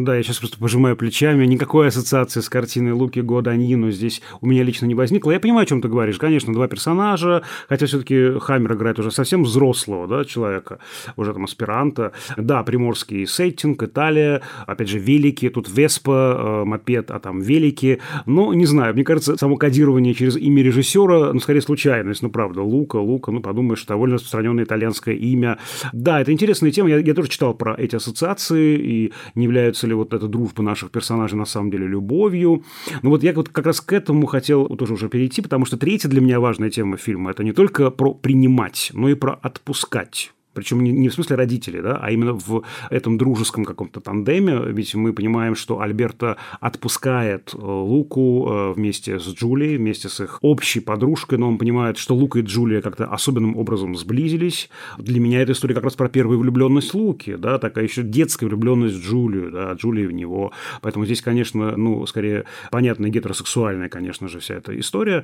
Да, 0.03 0.15
я 0.15 0.21
сейчас 0.21 0.37
просто 0.37 0.59
пожимаю 0.59 0.95
плечами. 0.95 1.45
Никакой 1.45 1.87
ассоциации 1.87 2.41
с 2.41 2.49
картиной 2.49 2.91
Луки 2.91 3.19
Гуаданьино 3.19 3.89
здесь 3.91 4.21
у 4.41 4.47
меня 4.47 4.63
лично 4.63 4.85
не 4.85 4.93
возникло. 4.93 5.31
Я 5.31 5.39
понимаю, 5.39 5.63
о 5.63 5.65
чем 5.65 5.81
ты 5.81 5.87
говоришь. 5.87 6.17
Конечно, 6.17 6.53
два 6.53 6.67
персонажа, 6.67 7.41
хотя 7.67 7.87
все-таки 7.87 8.37
Хаммер 8.39 8.73
играет 8.73 8.99
уже 8.99 9.11
совсем 9.11 9.43
взрослого 9.43 10.07
да, 10.07 10.23
человека, 10.23 10.79
уже 11.15 11.33
там 11.33 11.45
аспиранта. 11.45 12.11
Да, 12.37 12.61
приморский 12.63 13.25
сеттинг, 13.25 13.81
Италия, 13.81 14.41
опять 14.67 14.89
же, 14.89 14.99
велики, 14.99 15.49
тут 15.49 15.67
Веспа, 15.69 16.61
э, 16.61 16.65
мопед, 16.65 17.09
а 17.09 17.19
там 17.19 17.39
велики. 17.39 17.99
Но, 18.25 18.53
не 18.53 18.65
знаю, 18.65 18.93
мне 18.93 19.03
кажется, 19.03 19.35
само 19.37 19.57
кодирование 19.57 20.13
через 20.13 20.37
имя 20.37 20.61
режиссера, 20.61 21.33
ну, 21.33 21.39
скорее 21.39 21.61
случайность, 21.61 22.21
ну, 22.21 22.29
правда, 22.29 22.61
Лука, 22.61 22.97
Лука, 22.97 23.31
ну, 23.31 23.41
подумаешь, 23.41 23.83
довольно 23.85 24.15
распространенное 24.15 24.65
итальянское 24.65 25.15
имя. 25.15 25.57
Да, 25.91 26.21
это 26.21 26.31
интересная 26.31 26.71
тема, 26.71 26.89
я, 26.89 26.99
я 26.99 27.13
тоже 27.15 27.29
читал 27.29 27.55
про 27.55 27.73
эти 27.73 27.95
ассоциации, 27.95 28.77
и 28.77 29.13
не 29.33 29.45
являются 29.45 29.86
ли 29.87 29.93
вот 29.93 30.13
эта 30.13 30.27
дружба 30.27 30.63
наших 30.63 30.91
персонажей 30.91 31.37
на 31.37 31.45
самом 31.45 31.71
деле 31.71 31.87
любовью. 31.87 32.63
Ну 33.01 33.09
вот 33.09 33.23
я 33.23 33.33
вот 33.33 33.49
как 33.49 33.65
раз 33.65 33.81
к 33.81 33.93
этому 33.93 34.25
хотел 34.27 34.67
тоже 34.67 34.93
уже 34.93 35.09
перейти, 35.09 35.41
потому 35.41 35.65
что 35.65 35.77
третья 35.77 36.09
для 36.09 36.21
меня 36.21 36.39
важная 36.39 36.69
тема 36.69 36.97
фильма– 36.97 37.31
это 37.31 37.43
не 37.43 37.53
только 37.53 37.91
про 37.91 38.13
принимать, 38.13 38.91
но 38.93 39.09
и 39.09 39.15
про 39.15 39.33
отпускать. 39.33 40.31
Причем 40.57 40.83
не, 40.83 41.07
в 41.07 41.13
смысле 41.13 41.35
родителей, 41.35 41.81
да, 41.81 41.99
а 42.01 42.09
именно 42.09 42.33
в 42.33 42.63
этом 42.89 43.19
дружеском 43.19 43.63
каком-то 43.63 44.01
тандеме. 44.01 44.59
Ведь 44.65 44.95
мы 44.95 45.13
понимаем, 45.13 45.55
что 45.55 45.81
Альберта 45.81 46.37
отпускает 46.59 47.53
э, 47.53 47.57
Луку 47.61 48.49
э, 48.49 48.73
вместе 48.73 49.19
с 49.19 49.27
Джулией, 49.27 49.77
вместе 49.77 50.09
с 50.09 50.19
их 50.19 50.39
общей 50.41 50.79
подружкой, 50.79 51.37
но 51.37 51.47
он 51.47 51.59
понимает, 51.59 51.99
что 51.99 52.15
Лука 52.15 52.39
и 52.39 52.41
Джулия 52.41 52.81
как-то 52.81 53.05
особенным 53.05 53.55
образом 53.55 53.95
сблизились. 53.95 54.71
Для 54.97 55.19
меня 55.19 55.43
эта 55.43 55.51
история 55.51 55.75
как 55.75 55.83
раз 55.83 55.93
про 55.93 56.09
первую 56.09 56.39
влюбленность 56.39 56.95
Луки, 56.95 57.35
да, 57.35 57.59
такая 57.59 57.83
еще 57.83 58.01
детская 58.01 58.47
влюбленность 58.47 58.95
в 58.95 59.07
Джулию, 59.07 59.51
да, 59.51 59.73
Джулия 59.73 60.07
в 60.07 60.11
него. 60.11 60.53
Поэтому 60.81 61.05
здесь, 61.05 61.21
конечно, 61.21 61.77
ну, 61.77 62.03
скорее 62.07 62.45
понятная 62.71 63.11
гетеросексуальная, 63.11 63.89
конечно 63.89 64.27
же, 64.27 64.39
вся 64.39 64.55
эта 64.55 64.77
история. 64.79 65.23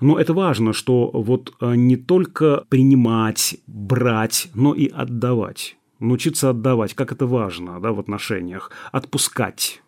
Но 0.00 0.18
это 0.18 0.32
важно, 0.32 0.72
что 0.72 1.10
вот 1.12 1.54
э, 1.60 1.74
не 1.74 1.96
только 1.96 2.64
принимать, 2.68 3.56
брать, 3.66 4.48
но 4.54 4.74
и 4.74 4.88
отдавать. 4.88 5.76
Научиться 5.98 6.50
отдавать, 6.50 6.94
как 6.94 7.12
это 7.12 7.26
важно 7.26 7.80
да, 7.80 7.92
в 7.92 7.98
отношениях. 7.98 8.70
Отпускать, 8.92 9.82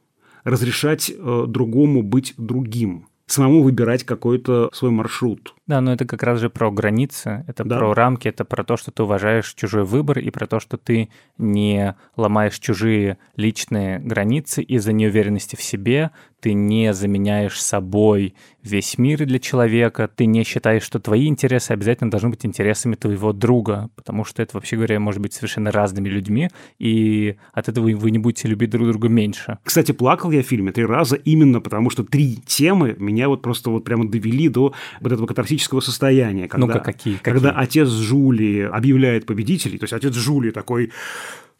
разрешать 0.44 1.10
э, 1.10 1.44
другому 1.46 2.02
быть 2.02 2.34
другим, 2.36 3.06
самому 3.30 3.62
выбирать 3.62 4.04
какой-то 4.04 4.70
свой 4.72 4.90
маршрут. 4.90 5.54
Да, 5.66 5.80
но 5.80 5.92
это 5.92 6.04
как 6.04 6.22
раз 6.22 6.40
же 6.40 6.50
про 6.50 6.70
границы, 6.70 7.44
это 7.46 7.64
да. 7.64 7.78
про 7.78 7.94
рамки, 7.94 8.28
это 8.28 8.44
про 8.44 8.64
то, 8.64 8.76
что 8.76 8.90
ты 8.90 9.02
уважаешь 9.02 9.54
чужой 9.54 9.84
выбор 9.84 10.18
и 10.18 10.30
про 10.30 10.46
то, 10.46 10.60
что 10.60 10.76
ты 10.76 11.10
не 11.38 11.94
ломаешь 12.16 12.58
чужие 12.58 13.18
личные 13.36 14.00
границы 14.00 14.62
из-за 14.62 14.92
неуверенности 14.92 15.56
в 15.56 15.62
себе, 15.62 16.10
ты 16.40 16.54
не 16.54 16.92
заменяешь 16.94 17.60
собой 17.60 18.34
весь 18.62 18.98
мир 18.98 19.24
для 19.24 19.38
человека, 19.38 20.08
ты 20.14 20.26
не 20.26 20.44
считаешь, 20.44 20.82
что 20.82 20.98
твои 20.98 21.26
интересы 21.26 21.72
обязательно 21.72 22.10
должны 22.10 22.30
быть 22.30 22.44
интересами 22.44 22.94
твоего 22.94 23.32
друга, 23.32 23.90
потому 23.94 24.24
что 24.24 24.42
это, 24.42 24.56
вообще 24.56 24.76
говоря, 24.76 25.00
может 25.00 25.20
быть 25.20 25.32
совершенно 25.32 25.70
разными 25.70 26.08
людьми, 26.08 26.48
и 26.78 27.36
от 27.52 27.68
этого 27.68 27.90
вы 27.90 28.10
не 28.10 28.18
будете 28.18 28.48
любить 28.48 28.70
друг 28.70 28.88
друга 28.88 29.08
меньше. 29.08 29.58
Кстати, 29.64 29.92
плакал 29.92 30.30
я 30.30 30.42
в 30.42 30.46
фильме 30.46 30.72
три 30.72 30.84
раза 30.84 31.16
именно 31.16 31.60
потому, 31.60 31.90
что 31.90 32.04
три 32.04 32.36
темы 32.46 32.96
меня 32.98 33.28
вот 33.28 33.42
просто 33.42 33.70
вот 33.70 33.84
прямо 33.84 34.08
довели 34.08 34.48
до 34.48 34.74
вот 35.00 35.12
этого 35.12 35.26
катарсического 35.26 35.80
состояния. 35.80 36.48
Когда, 36.48 36.66
Ну-ка, 36.66 36.80
какие, 36.80 37.16
какие? 37.16 37.32
Когда 37.32 37.50
отец 37.52 37.88
Жулии 37.88 38.62
объявляет 38.62 39.26
победителей, 39.26 39.78
то 39.78 39.84
есть 39.84 39.92
отец 39.92 40.14
Жулии 40.14 40.50
такой 40.50 40.90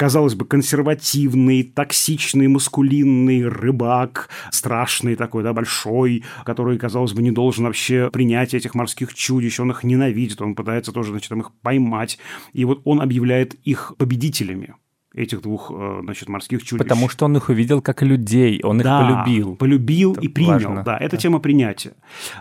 казалось 0.00 0.34
бы, 0.34 0.46
консервативный, 0.46 1.62
токсичный, 1.62 2.48
маскулинный 2.48 3.46
рыбак, 3.46 4.30
страшный 4.50 5.14
такой, 5.14 5.42
да, 5.42 5.52
большой, 5.52 6.24
который, 6.46 6.78
казалось 6.78 7.12
бы, 7.12 7.20
не 7.20 7.30
должен 7.30 7.66
вообще 7.66 8.08
принять 8.10 8.54
этих 8.54 8.74
морских 8.74 9.12
чудищ, 9.12 9.60
он 9.60 9.72
их 9.72 9.84
ненавидит, 9.84 10.40
он 10.40 10.54
пытается 10.54 10.92
тоже, 10.92 11.10
значит, 11.10 11.30
их 11.32 11.52
поймать. 11.60 12.18
И 12.54 12.64
вот 12.64 12.80
он 12.84 13.02
объявляет 13.02 13.52
их 13.66 13.92
победителями 13.98 14.74
этих 15.14 15.42
двух, 15.42 15.72
э, 15.74 16.00
значит, 16.02 16.28
морских 16.28 16.62
чудищ. 16.62 16.78
Потому 16.78 17.08
что 17.08 17.24
он 17.24 17.36
их 17.36 17.48
увидел 17.48 17.82
как 17.82 18.02
людей, 18.02 18.60
он 18.62 18.78
да, 18.78 19.00
их 19.00 19.24
полюбил. 19.24 19.56
полюбил 19.56 20.12
это 20.12 20.20
и 20.20 20.28
принял, 20.28 20.52
важно. 20.52 20.82
да, 20.84 20.96
это 20.96 21.16
да. 21.16 21.16
тема 21.16 21.40
принятия. 21.40 21.92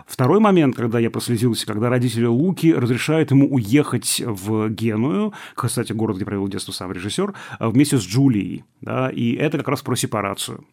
Второй 0.06 0.38
момент, 0.38 0.76
когда 0.76 0.98
я 0.98 1.10
прослезился, 1.10 1.66
когда 1.66 1.88
родители 1.88 2.26
Луки 2.26 2.72
разрешают 2.72 3.32
ему 3.32 3.48
уехать 3.52 4.22
в 4.24 4.68
Геную, 4.68 5.32
кстати, 5.54 5.92
город, 5.92 6.16
где 6.16 6.24
провел 6.24 6.46
детство 6.48 6.72
сам 6.72 6.92
режиссер, 6.92 7.34
э, 7.58 7.68
вместе 7.68 7.98
с 7.98 8.02
Джулией, 8.02 8.64
да, 8.80 9.10
и 9.10 9.34
это 9.34 9.58
как 9.58 9.68
раз 9.68 9.82
про 9.82 9.96
сепарацию. 9.96 10.64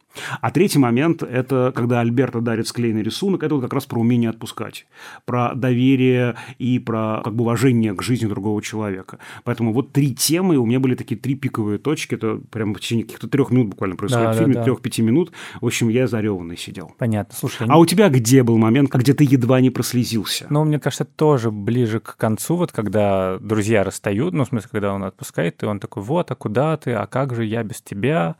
А 0.41 0.51
третий 0.51 0.79
момент– 0.79 1.23
это 1.23 1.71
когда 1.75 1.99
Альберта 1.99 2.41
дарит 2.41 2.67
склеенный 2.67 3.03
рисунок, 3.03 3.43
это 3.43 3.55
вот 3.55 3.62
как 3.62 3.73
раз 3.73 3.86
про 3.86 3.99
умение 3.99 4.29
отпускать, 4.29 4.88
про 5.25 5.53
доверие 5.53 6.36
и 6.60 6.79
про 6.79 7.21
как 7.23 7.36
бы 7.36 7.43
уважение 7.43 7.93
к 7.93 8.01
жизни 8.01 8.27
другого 8.27 8.62
человека. 8.62 9.19
Поэтому 9.43 9.73
вот 9.73 9.93
три 9.93 10.13
темы, 10.13 10.57
у 10.57 10.65
меня 10.65 10.79
были 10.79 10.95
такие 10.95 11.19
три 11.19 11.36
пиковые 11.36 11.79
точки, 11.88 12.15
это 12.15 12.41
прям 12.52 12.73
в 12.73 12.82
течение 12.82 13.06
каких-то 13.06 13.30
трех 13.30 13.50
минут 13.50 13.69
буквально 13.69 13.95
происходит 13.95 14.26
Да, 14.26 14.32
в 14.34 14.36
да, 14.36 14.39
фильме, 14.41 14.54
да. 14.56 14.63
трех-пяти 14.63 15.02
минут. 15.02 15.32
В 15.62 15.65
общем, 15.65 15.88
я 15.88 16.06
зареванный 16.08 16.58
сидел. 16.58 16.91
Понятно. 16.97 17.34
Слушай, 17.34 17.65
А 17.69 17.80
у 17.80 17.86
тебя 17.86 18.10
где 18.10 18.43
был 18.43 18.58
момент, 18.58 18.93
где 18.93 19.13
ты 19.13 19.23
едва 19.23 19.62
не 19.62 19.69
прослезился? 19.69 20.47
Ну, 20.50 20.65
мне 20.65 20.80
кажется, 20.80 21.06
тоже 21.06 21.50
ближе 21.50 22.02
к 22.02 22.17
концу, 22.17 22.58
вот 22.58 22.73
когда 22.73 23.38
друзья 23.39 23.86
расстают, 23.86 24.34
ну, 24.34 24.43
в 24.43 24.50
смысле, 24.50 24.67
когда 24.69 24.93
он 24.93 25.06
отпускает, 25.06 25.63
и 25.63 25.65
он 25.65 25.80
такой, 25.80 26.04
вот, 26.04 26.30
а 26.30 26.36
куда 26.36 26.76
ты, 26.76 26.91
а 26.91 27.08
как 27.08 27.34
же 27.34 27.45
я 27.45 27.63
без 27.63 27.82
тебя? 27.82 28.36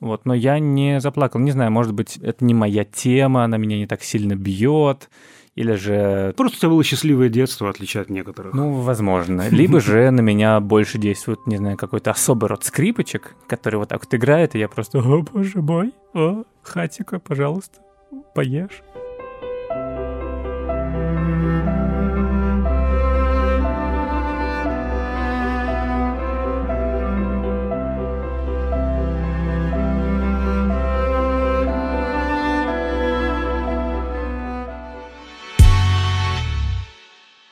Вот, 0.00 0.26
но 0.26 0.34
я 0.34 0.58
не 0.58 0.98
заплакал, 0.98 1.38
не 1.38 1.52
знаю, 1.52 1.70
может 1.70 1.92
быть, 1.92 2.16
это 2.16 2.44
не 2.44 2.54
моя 2.54 2.84
тема, 2.84 3.44
она 3.44 3.58
меня 3.58 3.76
не 3.78 3.86
так 3.86 4.02
сильно 4.02 4.34
бьет, 4.34 5.08
или 5.58 5.74
же 5.74 6.32
Просто 6.36 6.56
у 6.56 6.60
тебя 6.60 6.68
было 6.68 6.84
счастливое 6.84 7.28
детство, 7.28 7.68
отличие 7.68 8.02
от 8.02 8.10
некоторых. 8.10 8.54
ну, 8.54 8.80
возможно. 8.80 9.48
Либо 9.48 9.80
же 9.80 10.10
на 10.12 10.20
меня 10.20 10.60
больше 10.60 10.98
действует, 10.98 11.46
не 11.46 11.56
знаю, 11.56 11.76
какой-то 11.76 12.12
особый 12.12 12.48
род 12.48 12.62
скрипочек, 12.62 13.34
который 13.48 13.76
вот 13.76 13.88
так 13.88 14.04
вот 14.04 14.14
играет, 14.14 14.54
и 14.54 14.58
я 14.60 14.68
просто, 14.68 14.98
о, 15.00 15.22
боже 15.22 15.60
мой, 15.60 15.92
о, 16.14 16.44
хатика, 16.62 17.18
пожалуйста, 17.18 17.80
поешь. 18.34 18.82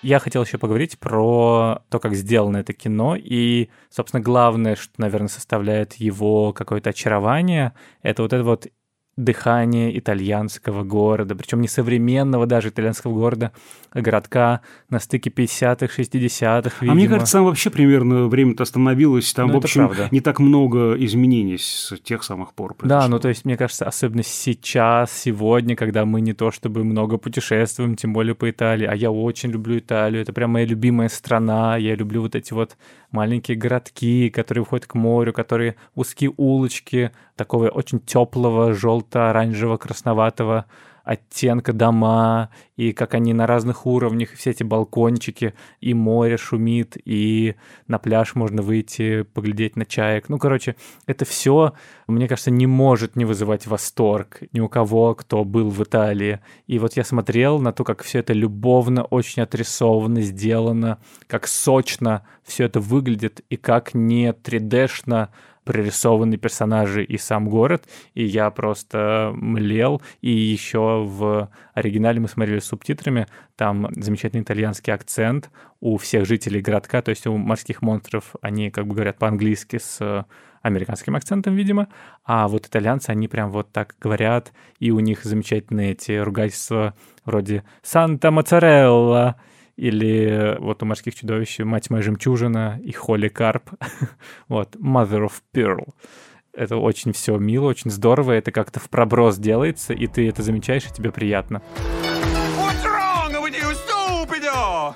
Я 0.06 0.20
хотел 0.20 0.44
еще 0.44 0.56
поговорить 0.56 1.00
про 1.00 1.82
то, 1.88 1.98
как 1.98 2.14
сделано 2.14 2.58
это 2.58 2.72
кино, 2.72 3.16
и, 3.16 3.70
собственно, 3.90 4.22
главное, 4.22 4.76
что, 4.76 4.92
наверное, 4.98 5.26
составляет 5.26 5.94
его 5.94 6.52
какое-то 6.52 6.90
очарование, 6.90 7.72
это 8.02 8.22
вот 8.22 8.32
это 8.32 8.44
вот 8.44 8.68
дыхание 9.16 9.98
итальянского 9.98 10.84
города, 10.84 11.34
причем 11.34 11.62
не 11.62 11.68
современного 11.68 12.46
даже 12.46 12.68
итальянского 12.68 13.14
города, 13.14 13.52
а 13.90 14.02
городка 14.02 14.60
на 14.90 15.00
стыке 15.00 15.30
50-х, 15.30 15.86
60-х, 15.86 16.86
А 16.86 16.94
мне 16.94 17.08
кажется, 17.08 17.38
там 17.38 17.46
вообще 17.46 17.70
примерно 17.70 18.28
время-то 18.28 18.64
остановилось. 18.64 19.32
Там, 19.32 19.48
Ну, 19.48 19.54
в 19.54 19.56
общем, 19.56 19.90
не 20.10 20.20
так 20.20 20.38
много 20.38 20.94
изменений 20.98 21.56
с 21.56 21.94
тех 22.04 22.22
самых 22.24 22.52
пор. 22.52 22.72
Да, 22.72 22.76
произошло. 22.76 23.08
ну 23.08 23.18
то 23.18 23.28
есть, 23.28 23.46
мне 23.46 23.56
кажется, 23.56 23.86
особенно 23.86 24.22
сейчас, 24.22 25.12
сегодня, 25.12 25.76
когда 25.76 26.04
мы 26.04 26.20
не 26.20 26.34
то 26.34 26.50
чтобы 26.50 26.84
много 26.84 27.16
путешествуем, 27.16 27.96
тем 27.96 28.12
более 28.12 28.34
по 28.34 28.50
Италии, 28.50 28.86
а 28.86 28.94
я 28.94 29.10
очень 29.10 29.50
люблю 29.50 29.78
Италию, 29.78 30.20
это 30.22 30.34
прям 30.34 30.50
моя 30.50 30.66
любимая 30.66 31.08
страна, 31.08 31.78
я 31.78 31.94
люблю 31.94 32.20
вот 32.20 32.34
эти 32.34 32.52
вот 32.52 32.76
маленькие 33.10 33.56
городки, 33.56 34.28
которые 34.28 34.64
выходят 34.64 34.86
к 34.86 34.94
морю, 34.94 35.32
которые 35.32 35.76
узкие 35.94 36.32
улочки, 36.36 37.12
такого 37.36 37.68
очень 37.68 38.00
теплого, 38.00 38.72
желто-оранжевого, 38.72 39.76
красноватого 39.76 40.66
оттенка 41.06 41.72
дома, 41.72 42.50
и 42.76 42.92
как 42.92 43.14
они 43.14 43.32
на 43.32 43.46
разных 43.46 43.86
уровнях, 43.86 44.32
и 44.32 44.36
все 44.36 44.50
эти 44.50 44.64
балкончики, 44.64 45.54
и 45.80 45.94
море 45.94 46.36
шумит, 46.36 46.96
и 47.04 47.54
на 47.86 48.00
пляж 48.00 48.34
можно 48.34 48.60
выйти, 48.60 49.22
поглядеть 49.22 49.76
на 49.76 49.86
чаек. 49.86 50.28
Ну, 50.28 50.38
короче, 50.38 50.74
это 51.06 51.24
все, 51.24 51.74
мне 52.08 52.26
кажется, 52.26 52.50
не 52.50 52.66
может 52.66 53.14
не 53.14 53.24
вызывать 53.24 53.68
восторг 53.68 54.40
ни 54.52 54.58
у 54.58 54.68
кого, 54.68 55.14
кто 55.14 55.44
был 55.44 55.70
в 55.70 55.80
Италии. 55.80 56.40
И 56.66 56.80
вот 56.80 56.96
я 56.96 57.04
смотрел 57.04 57.60
на 57.60 57.72
то, 57.72 57.84
как 57.84 58.02
все 58.02 58.18
это 58.18 58.32
любовно, 58.32 59.04
очень 59.04 59.42
отрисовано, 59.42 60.22
сделано, 60.22 60.98
как 61.28 61.46
сочно 61.46 62.26
все 62.42 62.64
это 62.64 62.80
выглядит, 62.80 63.42
и 63.48 63.56
как 63.56 63.94
не 63.94 64.30
3D-шно 64.30 65.28
прорисованы 65.66 66.38
персонажи 66.38 67.04
и 67.04 67.18
сам 67.18 67.50
город, 67.50 67.86
и 68.14 68.24
я 68.24 68.50
просто 68.50 69.32
млел. 69.34 70.00
И 70.22 70.30
еще 70.30 71.02
в 71.04 71.50
оригинале 71.74 72.20
мы 72.20 72.28
смотрели 72.28 72.60
с 72.60 72.66
субтитрами, 72.66 73.26
там 73.56 73.88
замечательный 73.96 74.42
итальянский 74.42 74.94
акцент 74.94 75.50
у 75.80 75.98
всех 75.98 76.24
жителей 76.24 76.62
городка, 76.62 77.02
то 77.02 77.10
есть 77.10 77.26
у 77.26 77.36
морских 77.36 77.82
монстров 77.82 78.36
они 78.40 78.70
как 78.70 78.86
бы 78.86 78.94
говорят 78.94 79.18
по-английски 79.18 79.78
с 79.78 80.24
американским 80.62 81.16
акцентом, 81.16 81.54
видимо, 81.54 81.88
а 82.24 82.48
вот 82.48 82.66
итальянцы, 82.66 83.10
они 83.10 83.28
прям 83.28 83.50
вот 83.50 83.72
так 83.72 83.96
говорят, 84.00 84.52
и 84.78 84.90
у 84.90 85.00
них 85.00 85.24
замечательные 85.24 85.92
эти 85.92 86.12
ругательства 86.12 86.94
вроде 87.24 87.64
«Санта 87.82 88.30
Моцарелла», 88.30 89.36
или 89.76 90.56
вот 90.58 90.82
у 90.82 90.86
морских 90.86 91.14
чудовищ 91.14 91.58
«Мать 91.60 91.90
моя 91.90 92.02
жемчужина» 92.02 92.80
и 92.82 92.92
«Холли 92.92 93.28
Карп». 93.28 93.70
вот, 94.48 94.76
«Mother 94.76 95.26
of 95.26 95.32
Pearl». 95.54 95.92
Это 96.52 96.78
очень 96.78 97.12
все 97.12 97.36
мило, 97.36 97.66
очень 97.66 97.90
здорово, 97.90 98.32
это 98.32 98.50
как-то 98.50 98.80
в 98.80 98.88
проброс 98.88 99.36
делается, 99.36 99.92
и 99.92 100.06
ты 100.06 100.26
это 100.26 100.42
замечаешь, 100.42 100.86
и 100.86 100.94
тебе 100.94 101.12
приятно. 101.12 101.60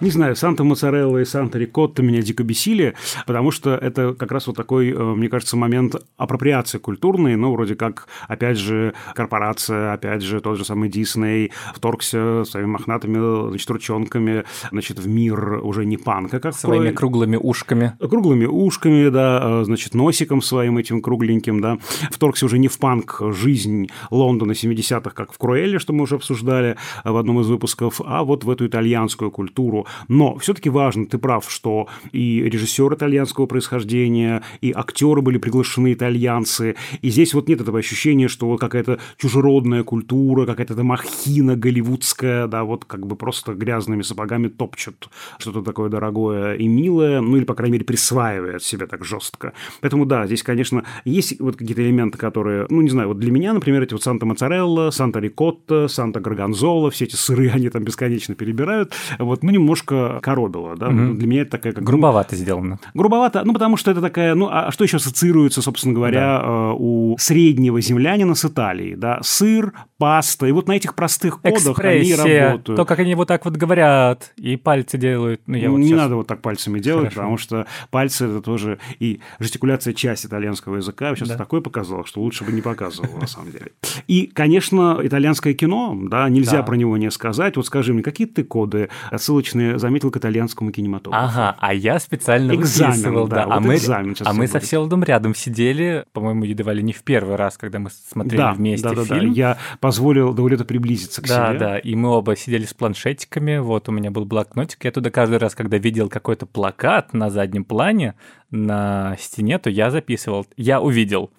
Не 0.01 0.09
знаю, 0.11 0.35
Санта 0.35 0.65
Моцарелла 0.65 1.19
и 1.19 1.27
Санта 1.27 1.59
Рикотта 1.59 2.03
меня 2.03 2.23
дико 2.23 2.43
бесили, 2.43 2.95
потому 3.27 3.51
что 3.51 3.75
это 3.75 4.15
как 4.15 4.33
раз 4.33 4.47
вот 4.47 4.57
такой, 4.57 4.93
э, 4.93 4.99
мне 4.99 5.29
кажется, 5.29 5.59
момент 5.59 5.95
апроприации 6.17 6.79
культурной, 6.79 7.37
ну, 7.37 7.53
вроде 7.53 7.75
как, 7.75 8.09
опять 8.27 8.57
же, 8.57 8.95
корпорация, 9.15 9.93
опять 9.93 10.23
же, 10.23 10.41
тот 10.41 10.57
же 10.57 10.65
самый 10.65 10.89
Дисней 10.89 11.53
вторгся 11.75 12.45
своими 12.47 12.69
мохнатыми, 12.69 13.51
значит, 13.51 13.69
ручонками, 13.69 14.45
значит, 14.71 14.99
в 14.99 15.07
мир 15.07 15.61
уже 15.63 15.85
не 15.85 15.99
панка 15.99 16.41
как 16.41 16.55
Своими 16.55 16.93
круглыми 16.93 17.37
ушками. 17.37 17.93
круглыми 18.01 18.47
ушками, 18.47 19.11
да, 19.11 19.61
э, 19.61 19.65
значит, 19.65 19.95
носиком 19.95 20.41
своим 20.41 20.79
этим 20.79 21.03
кругленьким, 21.03 21.61
да, 21.61 21.77
вторгся 22.11 22.47
уже 22.47 22.59
не 22.59 22.69
в 22.69 22.79
панк 22.79 23.21
жизнь 23.33 23.89
Лондона 24.11 24.53
70-х, 24.53 25.11
как 25.11 25.31
в 25.31 25.37
Круэлле, 25.37 25.79
что 25.79 25.93
мы 25.93 26.05
уже 26.05 26.15
обсуждали 26.15 26.77
в 27.05 27.17
одном 27.19 27.41
из 27.41 27.49
выпусков, 27.49 28.01
а 28.03 28.25
вот 28.25 28.45
в 28.45 28.51
эту 28.51 28.67
итальянскую 28.67 29.31
культуру. 29.31 29.87
Но 30.09 30.37
все-таки 30.39 30.71
важно, 30.71 31.07
ты 31.07 31.19
прав, 31.19 31.51
что 31.51 31.89
и 32.13 32.43
режиссер 32.43 32.95
итальянского 32.95 33.47
происхождения, 33.47 34.43
и 34.61 34.73
актеры 34.73 35.23
были 35.23 35.39
приглашены 35.39 35.93
итальянцы, 35.93 36.77
и 37.03 37.11
здесь 37.11 37.35
вот 37.35 37.49
нет 37.49 37.61
этого 37.61 37.79
ощущения, 37.79 38.29
что 38.29 38.47
вот 38.47 38.61
какая-то 38.61 38.99
чужеродная 39.17 39.83
культура, 39.83 40.47
какая-то 40.47 40.83
махина 40.83 41.57
голливудская, 41.57 42.47
да, 42.47 42.65
вот 42.65 42.85
как 42.85 43.07
бы 43.07 43.17
просто 43.17 43.55
грязными 43.55 44.03
сапогами 44.03 44.49
топчут 44.49 45.09
что-то 45.39 45.63
такое 45.63 45.89
дорогое 45.89 46.55
и 46.55 46.67
милое, 46.69 47.21
ну 47.21 47.37
или, 47.37 47.45
по 47.45 47.55
крайней 47.55 47.75
мере, 47.75 47.85
присваивает 47.85 48.63
себе 48.63 48.87
так 48.87 49.05
жестко. 49.05 49.53
Поэтому, 49.81 50.07
да, 50.07 50.27
здесь, 50.27 50.43
конечно, 50.43 50.85
есть 51.05 51.39
вот 51.41 51.57
какие-то 51.57 51.83
элементы, 51.83 52.19
которые, 52.19 52.67
ну, 52.71 52.81
не 52.81 52.91
знаю, 52.91 53.09
вот 53.09 53.19
для 53.19 53.31
меня, 53.31 53.53
например, 53.53 53.83
эти 53.83 53.93
вот 53.93 54.03
Санта 54.03 54.27
Моцарелла, 54.27 54.91
Санта 54.91 55.21
Рикотта, 55.21 55.89
Санта 55.89 56.21
Горгонзола, 56.21 56.91
все 56.91 57.05
эти 57.05 57.17
сыры, 57.17 57.51
они 57.55 57.69
там 57.71 57.85
бесконечно 57.85 58.35
перебирают, 58.35 58.93
вот, 59.19 59.43
ну, 59.43 59.51
немножко 59.75 60.19
коробило, 60.23 60.77
да, 60.77 60.91
Мгм. 60.91 61.17
для 61.17 61.27
меня 61.29 61.43
это 61.43 61.53
такая 61.53 61.73
как... 61.73 61.85
Грубовато 61.85 62.35
сделано. 62.37 62.79
Грубовато, 62.95 63.43
ну, 63.45 63.53
потому 63.53 63.77
что 63.77 63.91
это 63.93 64.01
такая, 64.01 64.35
ну, 64.35 64.49
а 64.51 64.71
что 64.73 64.85
еще 64.85 64.97
ассоциируется, 64.97 65.63
собственно 65.63 65.95
говоря, 65.95 66.41
э, 66.43 66.73
у 66.77 67.17
среднего 67.19 67.81
землянина 67.81 68.35
с 68.35 68.45
Италией, 68.45 68.97
да, 68.97 69.21
сыр, 69.23 69.73
паста, 69.99 70.47
и 70.47 70.53
вот 70.53 70.67
на 70.67 70.73
этих 70.73 70.95
простых 70.95 71.41
кодах 71.41 71.79
они 71.81 72.03
Экспрессия, 72.03 72.47
работают. 72.49 72.77
то, 72.77 72.85
как 72.85 72.99
они 72.99 73.15
вот 73.15 73.29
так 73.29 73.45
вот 73.45 73.57
говорят, 73.57 74.33
и 74.37 74.57
пальцы 74.57 74.99
делают. 74.99 75.41
Ну, 75.47 75.57
я 75.57 75.71
вот 75.71 75.79
не 75.79 75.89
щас- 75.89 75.99
надо 75.99 76.17
вот 76.17 76.27
так 76.27 76.41
пальцами 76.43 76.81
делать, 76.81 77.05
Хорошо. 77.15 77.21
потому 77.21 77.39
что 77.39 77.67
пальцы 77.91 78.25
это 78.27 78.41
тоже 78.41 78.79
и 78.99 79.21
жестикуляция 79.39 79.93
часть 79.95 80.27
итальянского 80.27 80.77
языка. 80.77 81.11
Я 81.11 81.15
сейчас 81.17 81.29
Да. 81.29 81.37
такое 81.37 81.61
показал, 81.61 82.05
что 82.05 82.21
лучше 82.21 82.45
бы 82.45 82.53
не 82.53 82.61
показывал 82.63 83.11
на 83.21 83.27
самом 83.27 83.53
деле. 83.53 83.73
И, 84.09 84.27
конечно, 84.27 84.99
итальянское 85.03 85.53
кино, 85.55 85.97
да, 86.09 86.29
нельзя 86.29 86.59
Да. 86.59 86.63
про 86.65 86.75
него 86.77 86.97
не 86.97 87.11
сказать. 87.11 87.57
Вот 87.57 87.67
скажи 87.67 87.93
мне, 87.93 88.03
какие 88.03 88.27
ты 88.27 88.43
коды 88.43 88.89
отсылочные 89.11 89.60
заметил 89.77 90.11
к 90.11 90.17
итальянскому 90.17 90.73
кинематографу? 90.73 91.25
Ага, 91.25 91.57
а 91.59 91.75
я 91.75 91.99
специально 91.99 92.55
Экзамен, 92.55 92.93
выписывал, 92.93 93.29
да, 93.29 93.37
да. 93.37 93.43
а 93.45 93.61
вот 93.61 93.67
мы, 93.67 93.75
экзамен 93.77 94.17
а 94.25 94.33
мы 94.33 94.47
со 94.47 94.61
Всеволодом 94.61 95.05
рядом 95.05 95.35
сидели, 95.35 96.05
по-моему, 96.13 96.45
едва 96.45 96.73
ли 96.73 96.83
не 96.83 96.93
в 96.93 97.03
первый 97.03 97.37
раз, 97.37 97.57
когда 97.57 97.79
мы 97.79 97.91
смотрели 97.91 98.39
да, 98.39 98.53
вместе 98.53 98.89
да, 98.89 98.95
да, 98.95 99.05
да. 99.05 99.19
фильм. 99.19 99.33
Я 99.33 99.59
позволил 99.81 100.33
Даулету 100.33 100.65
приблизиться 100.65 101.23
к 101.23 101.29
Да, 101.29 101.49
себе. 101.49 101.59
да, 101.59 101.79
и 101.79 101.95
мы 101.95 102.09
оба 102.11 102.37
сидели 102.37 102.65
с 102.65 102.75
планшетиками, 102.75 103.59
вот 103.59 103.89
у 103.89 103.93
меня 103.93 104.11
был 104.11 104.25
блокнотик, 104.25 104.85
я 104.85 104.91
туда 104.91 105.11
каждый 105.11 105.39
раз, 105.39 105.55
когда 105.55 105.79
видел 105.79 106.09
какой-то 106.09 106.47
плакат 106.47 107.13
на 107.13 107.31
заднем 107.31 107.65
плане 107.65 108.15
на 108.51 109.17
стене, 109.19 109.59
то 109.59 109.71
я 109.71 109.91
записывал. 109.91 110.47
Я 110.57 110.81
увидел 110.81 111.31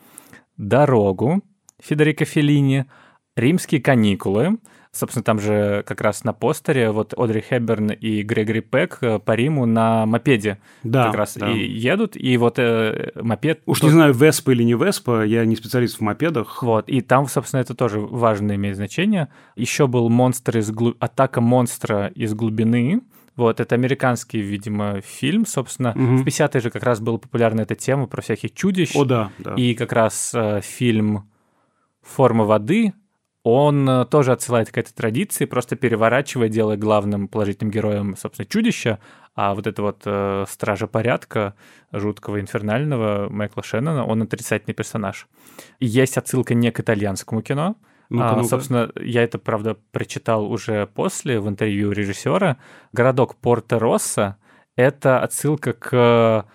«Дорогу» 0.58 1.42
Федерико 1.82 2.26
Феллини, 2.26 2.86
«Римские 3.36 3.82
каникулы», 3.82 4.58
Собственно, 4.94 5.24
там 5.24 5.40
же 5.40 5.84
как 5.88 6.02
раз 6.02 6.26
на 6.26 6.34
постере 6.34 6.92
вот 6.92 7.14
Одри 7.16 7.40
Хепберн 7.42 7.92
и 7.92 8.24
Грегори 8.24 8.60
Пек 8.60 8.98
э, 9.02 9.20
по 9.20 9.32
Риму 9.36 9.66
на 9.66 10.06
мопеде 10.06 10.58
Да, 10.84 11.06
как 11.06 11.16
раз 11.16 11.38
да. 11.38 11.50
и 11.50 11.60
едут, 11.66 12.18
и 12.18 12.36
вот 12.36 12.60
э, 12.60 13.12
мопед... 13.16 13.62
Уж 13.66 13.80
тот- 13.80 13.88
не 13.88 13.94
знаю, 13.94 14.14
Веспа 14.14 14.52
или 14.52 14.64
не 14.64 14.74
Веспа, 14.74 15.24
я 15.24 15.46
не 15.46 15.56
специалист 15.56 15.98
в 15.98 16.02
мопедах. 16.02 16.62
Вот, 16.62 16.90
и 16.90 17.00
там, 17.00 17.28
собственно, 17.28 17.62
это 17.62 17.74
тоже 17.74 18.00
важно 18.02 18.54
имеет 18.56 18.76
значение. 18.76 19.30
Еще 19.56 19.88
был 19.88 20.10
монстр 20.10 20.58
из 20.58 20.70
глу- 20.72 20.96
атака 21.00 21.40
монстра 21.40 22.08
из 22.08 22.34
глубины. 22.34 23.00
Вот, 23.38 23.62
это 23.62 23.76
американский, 23.76 24.42
видимо, 24.42 25.00
фильм, 25.00 25.46
собственно. 25.46 25.94
Мгм. 25.96 26.18
В 26.18 26.26
50-е 26.26 26.60
же 26.60 26.70
как 26.70 26.84
раз 26.84 27.00
была 27.00 27.18
популярна 27.18 27.62
эта 27.62 27.76
тема 27.76 28.08
про 28.08 28.22
всяких 28.22 28.54
чудищ. 28.54 28.94
О, 28.94 29.06
да, 29.06 29.32
да. 29.40 29.54
И 29.56 29.74
как 29.74 29.94
раз 29.94 30.34
э, 30.36 30.60
фильм 30.62 31.30
«Форма 32.02 32.44
воды», 32.44 32.92
он 33.44 33.90
э, 33.90 34.06
тоже 34.06 34.34
отсылает 34.34 34.72
к 34.72 34.78
этой 34.78 34.94
традиции, 34.94 35.46
просто 35.46 35.76
переворачивая, 35.76 36.48
делая 36.48 36.78
главным 36.78 37.28
положительным 37.28 37.72
героем, 37.72 38.16
собственно, 38.16 38.46
чудища, 38.46 39.00
а 39.36 39.56
вот 39.56 39.66
это 39.66 39.82
вот 39.82 40.02
э, 40.06 40.46
стража 40.48 40.88
порядка 40.88 41.56
жуткого 41.92 42.40
инфернального 42.40 43.30
Майкла 43.30 43.64
Шеннона, 43.64 44.06
он 44.06 44.22
отрицательный 44.22 44.76
персонаж. 44.76 45.28
И 45.80 45.88
есть 45.88 46.18
отсылка 46.18 46.54
не 46.54 46.72
к 46.72 46.80
итальянскому 46.80 47.42
кино, 47.42 47.78
Ну-ка, 48.10 48.30
а, 48.30 48.36
ну-ка. 48.36 48.48
собственно, 48.48 48.92
я 48.96 49.24
это, 49.24 49.40
правда, 49.40 49.78
прочитал 49.92 50.52
уже 50.52 50.86
после 50.88 51.40
в 51.40 51.48
интервью 51.48 51.92
режиссера. 51.92 52.58
Городок 52.94 53.38
Порто-Росса— 53.38 54.38
это 54.76 55.20
отсылка 55.20 55.74
к 55.74 56.46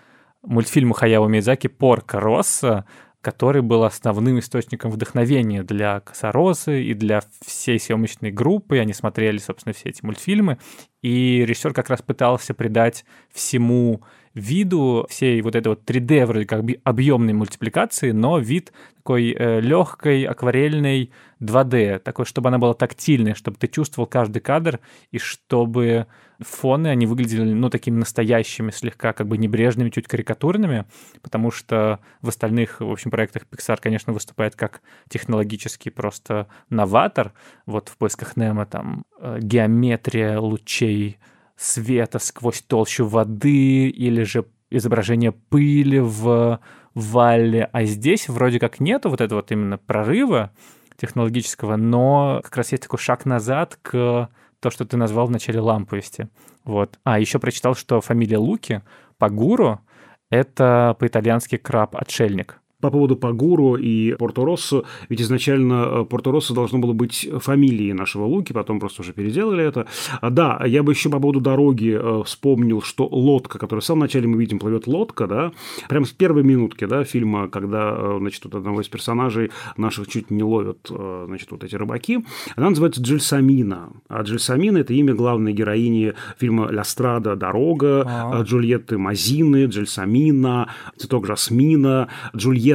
мультфильму 0.43 0.95
Хаяо 0.95 1.27
Миядзаки 1.27 1.67
«Порко 1.67 2.21
Росса», 2.21 2.85
который 3.27 3.61
был 3.61 3.83
основным 3.83 4.39
источником 4.39 4.93
вдохновения 4.93 5.65
для 5.65 5.99
Косорозы 5.99 6.85
и 6.85 6.95
для 6.95 7.23
всей 7.45 7.81
съемочной 7.81 8.31
группы. 8.31 8.79
Они 8.79 8.93
смотрели, 8.93 9.39
собственно, 9.39 9.73
все 9.73 9.89
эти 9.89 10.05
мультфильмы. 10.05 10.59
И 11.03 11.45
режиссер 11.45 11.75
как 11.75 11.91
раз 11.91 12.03
пытался 12.03 12.55
придать 12.55 13.05
всему 13.33 14.05
виду 14.41 15.07
всей 15.09 15.41
вот 15.43 15.55
этой 15.55 15.69
вот 15.69 15.89
3D 15.89 16.27
вроде 16.27 16.47
как 16.47 16.65
объемной 16.85 17.33
мультипликации, 17.33 18.13
но 18.13 18.39
вид 18.39 18.73
такой 18.99 19.37
легкой, 19.61 20.25
акварельной 20.25 21.11
2D, 21.41 22.01
такой, 22.01 22.25
чтобы 22.25 22.49
она 22.49 22.59
была 22.59 22.75
тактильной, 22.75 23.35
чтобы 23.35 23.57
ты 23.57 23.69
чувствовал 23.69 24.07
каждый 24.07 24.41
кадр, 24.41 24.81
и 25.13 25.19
чтобы 25.19 26.07
фоны, 26.41 26.89
они 26.89 27.07
выглядели, 27.07 27.43
ну, 27.43 27.71
такими 27.71 27.99
настоящими, 27.99 28.71
слегка 28.71 29.13
как 29.13 29.27
бы 29.27 29.39
небрежными, 29.39 29.91
чуть 29.91 30.09
карикатурными, 30.09 30.85
потому 31.23 31.51
что 31.51 32.01
в 32.21 32.29
остальных, 32.29 32.81
в 32.81 32.91
общем, 32.91 33.11
проектах 33.11 33.45
Pixar, 33.51 33.79
конечно, 33.81 34.13
выступает 34.13 34.57
как 34.57 34.83
технологический 35.09 35.91
просто 35.91 36.49
новатор. 36.69 37.33
Вот 37.65 37.89
в 37.89 37.97
«Поисках 37.97 38.37
Немо» 38.37 38.67
там 38.67 39.05
э, 39.21 39.39
геометрия 39.41 40.39
лучей 40.39 41.19
света 41.57 42.19
сквозь 42.19 42.63
толщу 42.63 43.07
воды 43.07 43.89
или 43.89 44.23
же 44.23 44.47
изображение 44.71 45.33
пыли 45.33 45.99
в 46.01 46.61
вале, 46.95 47.69
а 47.73 47.85
здесь 47.85 48.29
вроде 48.29 48.59
как 48.59 48.81
нету 48.81 49.11
вот 49.11 49.21
этого 49.21 49.41
вот 49.41 49.53
именно 49.53 49.79
прорыва 49.79 50.53
технологического, 50.97 51.77
но 51.77 52.41
как 52.43 52.57
раз 52.57 52.73
есть 52.73 52.85
такой 52.85 52.99
шаг 52.99 53.27
назад 53.27 53.79
к 53.83 54.31
то, 54.61 54.71
что 54.71 54.85
ты 54.85 54.97
назвал 54.97 55.27
в 55.27 55.31
начале 55.31 55.61
ламповости. 55.61 56.29
Вот. 56.65 56.99
А 57.05 57.21
еще 57.21 57.39
прочитал, 57.39 57.75
что 57.75 58.01
фамилия 58.01 58.39
Луки 58.39 58.83
Пагуру— 59.19 59.81
это 60.31 60.97
по-итальянски 60.99 61.57
краб-отшельник. 61.57 62.61
По 62.81 62.91
поводу 62.91 63.17
Пагуру 63.17 63.77
и 63.77 64.13
Порто-Россо, 64.17 64.85
ведь 65.09 65.23
изначально 65.23 65.87
э, 66.03 66.05
Порто-Россо 66.05 66.55
должно 66.55 66.79
было 66.79 66.93
быть 66.93 67.29
фамилией 67.41 67.95
нашего 67.95 68.25
Луки, 68.25 68.53
потом 68.53 68.81
просто 68.81 69.01
уже 69.03 69.13
переделали 69.15 69.65
это. 69.65 69.87
А, 70.21 70.29
Да, 70.31 70.63
я 70.67 70.83
бы 70.83 70.93
еще 70.93 71.09
по 71.09 71.19
поводу 71.19 71.41
дороги 71.41 71.99
э, 71.99 72.23
вспомнил, 72.25 72.83
что 72.83 73.07
лодка, 73.07 73.59
которую 73.59 73.81
в 73.81 73.85
самом 73.87 74.01
начале 74.03 74.27
мы 74.29 74.39
видим, 74.39 74.59
плывет 74.59 74.87
лодка, 74.87 75.27
да, 75.27 75.53
прям 75.89 76.05
с 76.05 76.11
первой 76.11 76.43
минутки, 76.43 76.85
да, 76.85 77.05
фильма, 77.05 77.49
когда, 77.49 77.95
э, 77.97 78.17
значит, 78.21 78.45
вот 78.45 78.55
одного 78.55 78.83
из 78.83 78.89
персонажей 78.89 79.51
наших 79.79 80.09
чуть 80.09 80.31
не 80.31 80.43
ловят, 80.43 80.91
значит, 80.91 81.51
вот 81.51 81.65
эти 81.65 81.75
рыбаки, 81.77 82.25
она 82.57 82.69
называется 82.69 83.01
Джельсамина. 83.03 83.91
А 84.09 84.23
Джельсамина– 84.23 84.79
это 84.81 84.93
имя 84.93 85.15
главной 85.15 85.53
героини 85.55 86.13
фильма 86.39 86.69
«Ля 86.71 86.85
Страда. 86.85 87.37
Дорога», 87.37 88.05
А. 88.07 88.41
э, 88.41 88.45
Джульетты 88.45 88.99
Мазины, 88.99 89.65
Джельсамина, 89.65 90.69
цветок 90.97 91.27
Жасмина, 91.27 92.09
Джульетта, 92.37 92.66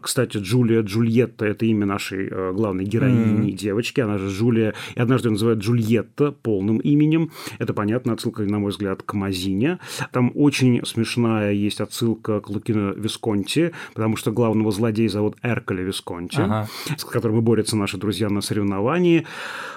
кстати, 0.00 0.38
Джулия 0.38 0.82
Джульетта– 0.82 1.44
это 1.46 1.66
имя 1.66 1.86
нашей 1.86 2.28
э, 2.28 2.52
главной 2.52 2.84
героини, 2.84 3.50
девочки, 3.50 4.00
она 4.00 4.18
же 4.18 4.28
Джулия, 4.28 4.74
и 4.94 5.00
однажды 5.00 5.28
ее 5.28 5.32
называют 5.32 5.60
Джульетта 5.60 6.32
полным 6.32 6.78
именем. 6.78 7.30
Это 7.58 7.74
понятно, 7.74 8.12
отсылка, 8.12 8.42
на 8.42 8.58
мой 8.58 8.70
взгляд, 8.70 9.02
к 9.02 9.14
Мазине. 9.14 9.78
Там 10.12 10.32
очень 10.34 10.84
смешная 10.84 11.52
есть 11.52 11.80
отсылка 11.80 12.40
к 12.40 12.48
Лукино 12.50 12.92
Висконти, 12.92 13.72
потому 13.94 14.16
что 14.16 14.30
главного 14.32 14.70
злодея 14.70 15.08
зовут 15.08 15.36
Эрколе 15.42 15.84
Висконти, 15.84 16.40
Ага. 16.40 16.68
с 16.96 17.04
которым 17.04 17.40
борются 17.42 17.76
наши 17.76 17.96
друзья 17.96 18.28
на 18.28 18.40
соревновании. 18.40 19.26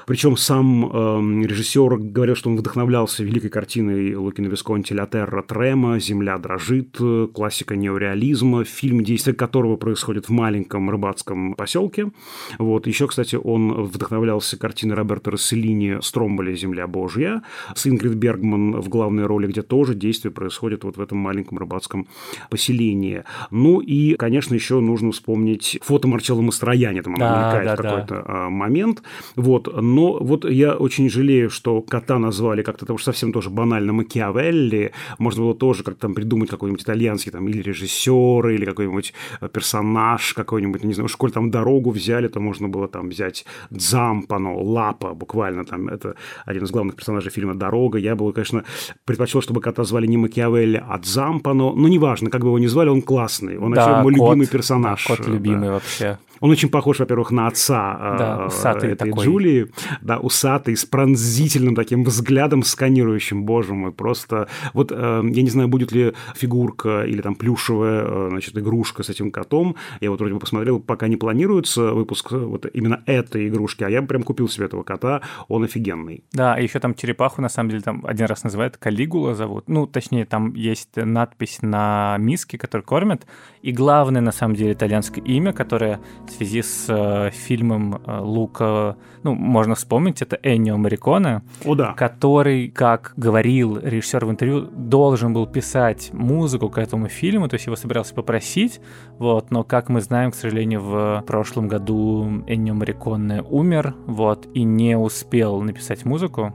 Причем 0.05 0.37
сам 0.37 0.85
эм, 0.91 1.45
режиссер 1.45 1.97
говорил, 1.97 2.35
что 2.35 2.49
он 2.49 2.57
вдохновлялся 2.57 3.23
великой 3.23 3.49
картиной 3.49 4.15
Лукино 4.15 4.47
Висконти 4.47 4.93
«Ля 4.93 5.05
Терра 5.05 5.43
Трема», 5.43 5.99
«Земля 5.99 6.37
дрожит», 6.37 6.97
э, 6.99 7.27
классика 7.33 7.75
неореализма, 7.75 8.63
фильм, 8.63 9.03
действие 9.03 9.35
которого 9.49 9.77
происходит 9.77 10.29
в 10.29 10.31
маленьком 10.31 10.91
рыбацком 10.91 11.55
поселке. 11.55 12.11
Вот. 12.59 12.85
Еще, 12.85 13.07
кстати, 13.07 13.35
он 13.35 13.83
вдохновлялся 13.83 14.57
картиной 14.59 14.95
Роберта 14.95 15.31
Расселини 15.31 15.97
«Стромболи. 16.01 16.55
Земля 16.55 16.85
Божья» 16.85 17.41
с 17.73 17.87
Ингрид 17.87 18.13
Бергман 18.13 18.79
в 18.79 18.89
главной 18.89 19.25
роли, 19.25 19.47
где 19.47 19.63
тоже 19.63 19.95
действие 19.95 20.31
происходит 20.31 20.83
вот 20.83 20.97
в 20.97 21.01
этом 21.01 21.17
маленьком 21.17 21.57
рыбацком 21.57 22.07
поселении. 22.51 23.23
Ну 23.49 23.79
и, 23.79 24.15
конечно, 24.15 24.53
еще 24.53 24.79
нужно 24.79 25.11
вспомнить 25.11 25.79
фото 25.81 26.07
Марчелло 26.07 26.41
Мастрояни, 26.41 27.01
там 27.01 27.15
Да, 27.15 27.53
мелькает 27.53 27.65
да, 27.65 27.75
в 27.75 27.77
да. 27.77 27.89
какой-то 27.89 28.23
а, 28.27 28.49
момент. 28.49 29.01
Вот. 29.35 29.81
Но 29.81 30.19
вот 30.19 30.45
я 30.45 30.75
очень 30.75 31.09
жалею, 31.09 31.49
что 31.49 31.81
кота 31.81 32.19
назвали 32.19 32.61
как-то 32.61 32.85
потому 32.85 32.99
что 32.99 33.11
совсем 33.11 33.31
тоже 33.31 33.49
банально 33.49 33.93
Макиавелли. 33.93 34.91
Можно 35.17 35.43
было 35.43 35.55
тоже 35.55 35.83
как-то 35.83 36.01
там 36.01 36.13
придумать 36.13 36.49
какой-нибудь 36.49 36.83
итальянский 36.83 37.31
там 37.31 37.47
или 37.47 37.61
режиссер, 37.61 38.49
или 38.49 38.65
какой-нибудь 38.65 39.13
персонаж 39.47 40.33
какой-нибудь, 40.33 40.83
не 40.83 40.93
знаю, 40.93 41.05
уж 41.05 41.15
коль 41.15 41.31
там 41.31 41.49
дорогу 41.51 41.91
взяли, 41.91 42.27
то 42.27 42.39
можно 42.39 42.67
было 42.67 42.87
там 42.87 43.09
взять 43.09 43.45
Дзампано, 43.69 44.53
Лапа, 44.55 45.13
буквально 45.13 45.65
там, 45.65 45.87
это 45.87 46.15
один 46.45 46.63
из 46.63 46.71
главных 46.71 46.95
персонажей 46.95 47.31
фильма 47.31 47.55
«Дорога». 47.55 47.97
Я 47.97 48.15
бы, 48.15 48.31
конечно, 48.33 48.63
предпочел, 49.05 49.41
чтобы 49.41 49.61
кота 49.61 49.83
звали 49.83 50.07
не 50.07 50.17
Макиавелли, 50.17 50.83
а 50.87 50.97
Дзампано. 50.97 51.73
Но 51.73 51.87
неважно, 51.87 52.29
как 52.29 52.41
бы 52.41 52.47
его 52.47 52.59
ни 52.59 52.67
звали, 52.67 52.89
он 52.89 53.01
классный. 53.01 53.57
Он 53.57 53.71
Да, 53.71 53.85
вообще 53.85 54.03
мой 54.03 54.13
кот, 54.15 54.27
любимый 54.29 54.45
да, 54.45 54.51
персонаж. 54.51 55.05
кот 55.05 55.19
Да. 55.21 55.31
любимый 55.31 55.69
вообще. 55.69 56.17
Он 56.39 56.49
очень 56.51 56.69
похож, 56.69 56.99
во-первых, 56.99 57.31
на 57.31 57.47
отца 57.47 58.15
Да, 58.17 58.37
э, 58.41 58.47
усатый 58.47 58.91
этой 58.91 59.09
такой. 59.09 59.25
Джулии. 59.25 59.67
Да, 60.01 60.19
усатый, 60.19 60.75
с 60.75 60.85
пронзительным 60.85 61.75
таким 61.75 62.03
взглядом 62.03 62.63
сканирующим, 62.63 63.43
боже 63.43 63.73
мой, 63.73 63.91
просто... 63.91 64.47
Вот 64.73 64.91
э, 64.91 65.21
я 65.23 65.41
не 65.41 65.49
знаю, 65.49 65.67
будет 65.67 65.91
ли 65.91 66.13
фигурка 66.35 67.03
или 67.03 67.21
там 67.21 67.35
плюшевая, 67.35 68.03
э, 68.05 68.27
значит, 68.29 68.57
игрушка 68.57 69.03
с 69.03 69.09
этим 69.09 69.31
котом. 69.31 69.75
Я 70.01 70.11
вот 70.11 70.19
вроде 70.19 70.33
бы 70.33 70.39
посмотрел, 70.39 70.79
пока 70.79 71.07
не 71.07 71.17
планируется 71.17 71.93
выпуск 71.93 72.31
вот 72.31 72.65
именно 72.73 73.01
этой 73.05 73.47
игрушки, 73.47 73.83
а 73.83 73.89
я 73.89 74.01
бы 74.01 74.07
прям 74.07 74.23
купил 74.23 74.49
себе 74.49 74.65
этого 74.65 74.83
кота, 74.83 75.21
он 75.47 75.63
офигенный. 75.63 76.23
Да, 76.31 76.59
и 76.59 76.63
еще 76.63 76.79
там 76.79 76.95
черепаху, 76.95 77.41
на 77.41 77.49
самом 77.49 77.69
деле, 77.69 77.81
там 77.81 78.03
один 78.05 78.27
раз 78.27 78.43
называют 78.43 78.77
Калигула 78.77 79.35
зовут. 79.35 79.67
Ну, 79.67 79.87
точнее, 79.87 80.25
там 80.25 80.53
есть 80.53 80.95
надпись 80.95 81.59
на 81.61 82.17
миске, 82.19 82.57
которую 82.57 82.85
кормят. 82.85 83.25
И 83.61 83.71
главное, 83.71 84.21
на 84.21 84.31
самом 84.31 84.55
деле, 84.55 84.73
итальянское 84.73 85.21
имя, 85.21 85.53
которое 85.53 85.99
в 86.31 86.35
связи 86.35 86.61
с 86.61 86.85
э, 86.87 87.31
фильмом 87.31 87.95
э, 87.95 88.19
Лука, 88.19 88.97
ну, 89.23 89.35
можно 89.35 89.75
вспомнить, 89.75 90.21
это 90.21 90.39
Эннио 90.41 90.77
Мариконе, 90.77 91.41
О, 91.65 91.75
да. 91.75 91.93
который, 91.93 92.69
как 92.69 93.13
говорил 93.17 93.77
режиссер 93.79 94.25
в 94.25 94.31
интервью, 94.31 94.61
должен 94.61 95.33
был 95.33 95.47
писать 95.47 96.11
музыку 96.13 96.69
к 96.69 96.77
этому 96.77 97.07
фильму, 97.07 97.47
то 97.47 97.55
есть 97.55 97.65
его 97.65 97.75
собирался 97.75 98.13
попросить, 98.13 98.79
вот, 99.17 99.51
но, 99.51 99.63
как 99.63 99.89
мы 99.89 100.01
знаем, 100.01 100.31
к 100.31 100.35
сожалению, 100.35 100.81
в 100.81 101.23
прошлом 101.27 101.67
году 101.67 102.43
Эннио 102.47 102.73
Мариконе 102.73 103.41
умер, 103.41 103.95
вот, 104.05 104.47
и 104.53 104.63
не 104.63 104.97
успел 104.97 105.61
написать 105.61 106.05
музыку, 106.05 106.53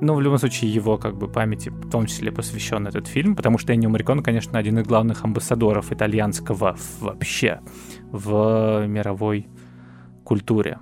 но 0.00 0.14
в 0.14 0.20
любом 0.20 0.38
случае 0.38 0.72
его 0.72 0.98
как 0.98 1.16
бы 1.16 1.28
памяти 1.28 1.70
в 1.70 1.90
том 1.90 2.06
числе 2.06 2.30
посвящен 2.30 2.86
этот 2.86 3.06
фильм, 3.06 3.34
потому 3.34 3.58
что 3.58 3.74
Эннио 3.74 3.88
Мариконе, 3.88 4.22
конечно, 4.22 4.58
один 4.58 4.78
из 4.78 4.86
главных 4.86 5.24
амбассадоров 5.24 5.92
итальянского 5.92 6.76
вообще 7.00 7.60
в 8.12 8.86
мировой 8.86 9.48
культуре. 10.24 10.78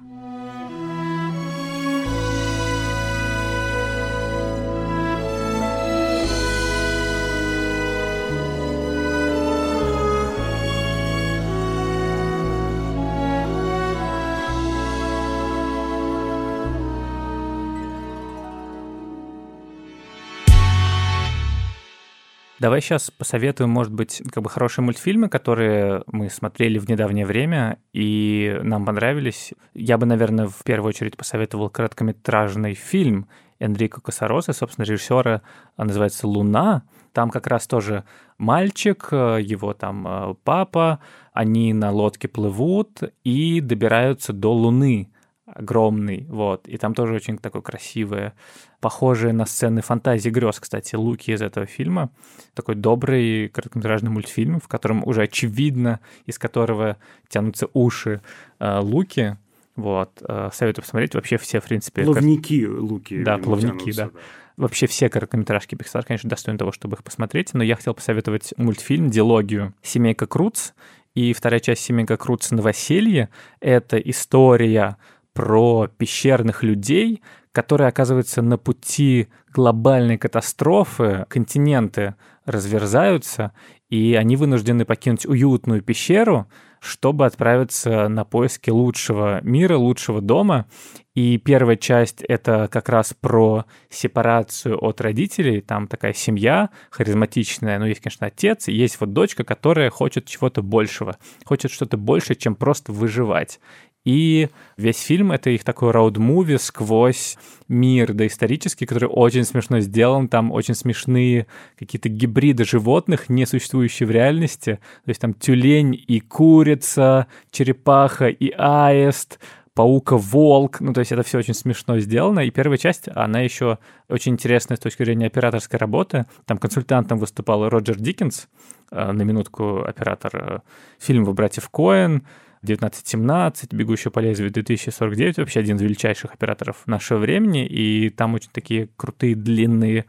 Давай 22.65 22.81
сейчас 22.81 23.11
посоветуем, 23.11 23.69
может 23.69 23.93
быть, 23.93 24.23
как 24.33 24.43
бы 24.43 24.49
хорошие 24.49 24.83
мультфильмы, 24.87 25.29
которые 25.29 26.03
мы 26.07 26.31
смотрели 26.31 26.79
в 26.79 26.89
недавнее 26.89 27.27
время 27.27 27.79
и 27.93 28.59
нам 28.63 28.87
понравились. 28.87 29.53
Я 29.75 29.99
бы, 29.99 30.07
наверное, 30.07 30.47
в 30.47 30.65
первую 30.65 30.89
очередь 30.89 31.19
посоветовал 31.19 31.69
короткометражный 31.69 32.73
фильм 32.73 33.29
Энрико 33.59 34.01
Косароса, 34.01 34.55
собственно, 34.55 34.87
режиссера 34.87 35.43
называется 35.77 36.27
«Луна». 36.27 36.85
Там 37.13 37.29
как 37.29 37.49
раз 37.49 37.67
тоже 37.67 38.05
мальчик, 38.39 39.09
его 39.13 39.75
там 39.75 40.35
папа, 40.43 41.01
они 41.35 41.75
на 41.75 41.91
лодке 41.91 42.29
плывут 42.29 43.03
и 43.25 43.61
добираются 43.61 44.33
до 44.33 44.55
Луны 44.55 45.11
огромный, 45.55 46.27
вот. 46.29 46.69
И 46.69 46.77
там 46.77 46.95
тоже 46.95 47.15
очень 47.15 47.39
такое 47.39 47.63
красивое, 47.63 48.35
похожее 48.81 49.33
на 49.33 49.47
сцены 49.47 49.81
фантазии 49.81 50.31
грез, 50.31 50.61
кстати, 50.61 50.95
луки 50.95 51.33
из 51.33 51.43
этого 51.43 51.67
фильма. 51.67 52.11
Такой 52.55 52.75
добрый 52.75 53.49
короткометражный 53.49 54.11
мультфильм, 54.11 54.61
в 54.61 54.69
котором 54.69 55.07
уже 55.07 55.23
очевидно, 55.23 56.01
из 56.27 56.39
которого 56.39 56.97
тянутся 57.29 57.69
уши 57.73 58.21
э, 58.59 58.79
луки. 58.81 59.37
Вот. 59.77 60.23
Э, 60.29 60.51
советую 60.53 60.85
посмотреть 60.85 61.15
вообще 61.15 61.39
все, 61.39 61.61
в 61.61 61.65
принципе... 61.65 62.05
Плавники 62.05 62.67
кор... 62.67 62.81
луки. 62.81 63.23
Да, 63.23 63.39
плавники, 63.39 63.93
да. 63.93 64.07
да. 64.07 64.11
Вообще 64.57 64.87
все 64.87 65.09
короткометражки 65.09 65.75
Pixar, 65.75 66.05
конечно, 66.07 66.31
достойны 66.31 66.59
того, 66.59 66.71
чтобы 66.71 66.95
их 66.97 67.03
посмотреть, 67.03 67.55
но 67.55 67.65
я 67.65 67.75
хотел 67.75 67.95
посоветовать 67.95 68.55
мультфильм 68.57 69.11
«Диалогию. 69.11 69.75
Семейка 69.83 70.27
Круц». 70.27 70.73
И 71.15 71.33
вторая 71.33 71.61
часть 71.61 71.83
«Семейка 71.83 72.17
Круц. 72.17 72.51
Новоселье»— 72.51 73.31
это 73.61 73.99
история 73.99 74.97
про 75.35 75.89
пещерных 75.89 76.63
людей, 76.63 77.23
которые 77.53 77.89
оказываются 77.89 78.41
на 78.41 78.57
пути 78.57 79.29
глобальной 79.53 80.17
катастрофы, 80.19 81.27
континенты 81.29 82.15
разверзаются, 82.47 83.53
и 83.89 84.15
они 84.15 84.37
вынуждены 84.37 84.85
покинуть 84.85 85.27
уютную 85.27 85.83
пещеру, 85.83 86.49
чтобы 86.81 87.25
отправиться 87.25 88.09
на 88.09 88.25
поиски 88.25 88.69
лучшего 88.69 89.41
мира, 89.43 89.77
лучшего 89.79 90.21
дома. 90.21 90.67
И 91.15 91.39
первая 91.39 91.77
часть— 91.77 92.23
это 92.29 92.69
как 92.71 92.89
раз 92.89 93.15
про 93.19 93.65
сепарацию 93.89 94.77
от 94.85 95.01
родителей. 95.01 95.63
Там 95.63 95.87
такая 95.87 96.13
семья 96.13 96.71
харизматичная, 96.91 97.79
ну, 97.79 97.87
есть, 97.87 98.01
конечно, 98.01 98.27
отец, 98.27 98.69
есть 98.69 99.01
вот 99.01 99.13
дочка, 99.13 99.45
которая 99.45 99.89
хочет 99.91 100.27
чего-то 100.27 100.61
большего, 100.61 101.17
хочет 101.45 101.71
что-то 101.71 101.97
больше, 101.97 102.35
чем 102.35 102.55
просто 102.55 102.93
выживать. 102.93 103.61
И 104.05 104.51
весь 104.77 105.01
фильм— 105.01 105.33
это 105.33 105.51
их 105.51 105.65
такой 105.65 105.91
роуд-муви 105.91 106.59
сквозь 106.59 107.39
мир 107.69 108.13
доисторический, 108.13 108.87
который 108.87 109.09
очень 109.09 109.45
смешно 109.45 109.81
сделан. 109.81 110.29
Там 110.29 110.53
очень 110.53 110.75
смешные 110.75 111.47
какие-то 111.79 112.11
гибриды 112.11 112.65
животных, 112.65 113.31
не 113.31 113.47
существующие 113.47 114.07
в 114.07 114.11
реальности. 114.11 114.79
То 115.05 115.09
есть 115.09 115.21
там 115.21 115.33
тюлень 115.33 116.03
и 116.07 116.21
курица, 116.21 117.29
черепаха 117.51 118.29
и 118.29 118.51
аист, 118.51 119.39
паука-волк. 119.75 120.81
Ну, 120.81 120.93
то 120.93 121.01
есть 121.01 121.13
это 121.13 121.23
все 121.23 121.39
очень 121.39 121.55
смешно 121.55 121.99
сделано. 121.99 122.41
И 122.41 122.51
первая 122.51 122.79
часть, 122.79 123.09
она 123.09 123.41
еще 123.41 123.79
очень 124.09 124.33
интересная 124.33 124.77
с 124.77 124.81
точки 124.81 125.03
зрения 125.03 125.27
операторской 125.27 125.79
работы. 125.79 126.27
Там 126.45 126.59
консультантом 126.59 127.19
выступал 127.19 127.69
Роджер 127.69 127.97
Диккенс, 127.97 128.49
э, 128.91 129.13
на 129.13 129.23
минутку 129.23 129.83
оператор 129.83 130.37
э, 130.37 130.59
фильма 131.01 131.33
«Братьев 131.33 131.69
Коэн», 131.71 132.23
1917, 132.65 133.73
«Бегущая 133.73 134.11
по 134.11 134.19
лезвию» 134.19 134.51
2049, 134.51 135.39
вообще 135.39 135.61
один 135.61 135.77
из 135.77 135.83
величайших 135.83 136.33
операторов 136.33 136.87
нашего 136.87 137.19
времени, 137.19 137.67
и 137.67 138.11
там 138.11 138.35
очень 138.35 138.51
такие 138.53 138.89
крутые 138.97 139.35
длинные 139.35 140.07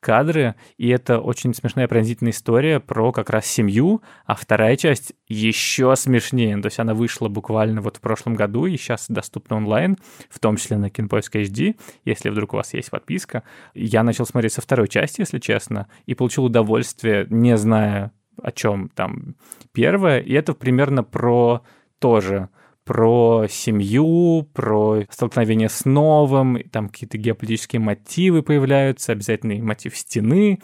кадры, 0.00 0.54
и 0.76 0.88
это 0.88 1.18
очень 1.20 1.54
смешная 1.54 1.88
пронзительная 1.88 2.32
история 2.32 2.80
про 2.80 3.12
как 3.12 3.30
раз 3.30 3.46
семью, 3.46 4.02
а 4.26 4.34
вторая 4.34 4.76
часть 4.76 5.12
еще 5.26 5.94
смешнее, 5.96 6.56
то 6.60 6.66
есть 6.66 6.78
она 6.78 6.94
вышла 6.94 7.28
буквально 7.28 7.80
вот 7.80 7.96
в 7.96 8.00
прошлом 8.00 8.34
году 8.34 8.66
и 8.66 8.76
сейчас 8.76 9.06
доступна 9.08 9.56
онлайн, 9.56 9.98
в 10.30 10.38
том 10.38 10.56
числе 10.56 10.76
на 10.76 10.90
Кинопоиск 10.90 11.36
HD, 11.36 11.76
если 12.04 12.30
вдруг 12.30 12.54
у 12.54 12.56
вас 12.56 12.74
есть 12.74 12.90
подписка. 12.90 13.42
Я 13.74 14.02
начал 14.02 14.26
смотреть 14.26 14.52
со 14.52 14.60
второй 14.60 14.88
части, 14.88 15.20
если 15.20 15.38
честно, 15.38 15.88
и 16.06 16.14
получил 16.14 16.44
удовольствие, 16.44 17.26
не 17.28 17.56
зная 17.56 18.12
о 18.40 18.52
чем 18.52 18.88
там 18.90 19.34
первое, 19.72 20.20
и 20.20 20.32
это 20.32 20.54
примерно 20.54 21.02
про 21.02 21.62
тоже 21.98 22.48
про 22.84 23.46
семью, 23.50 24.48
про 24.54 25.02
столкновение 25.10 25.68
с 25.68 25.84
новым, 25.84 26.58
там 26.70 26.88
какие-то 26.88 27.18
геополитические 27.18 27.80
мотивы 27.80 28.42
появляются, 28.42 29.12
обязательный 29.12 29.60
мотив 29.60 29.94
стены, 29.94 30.58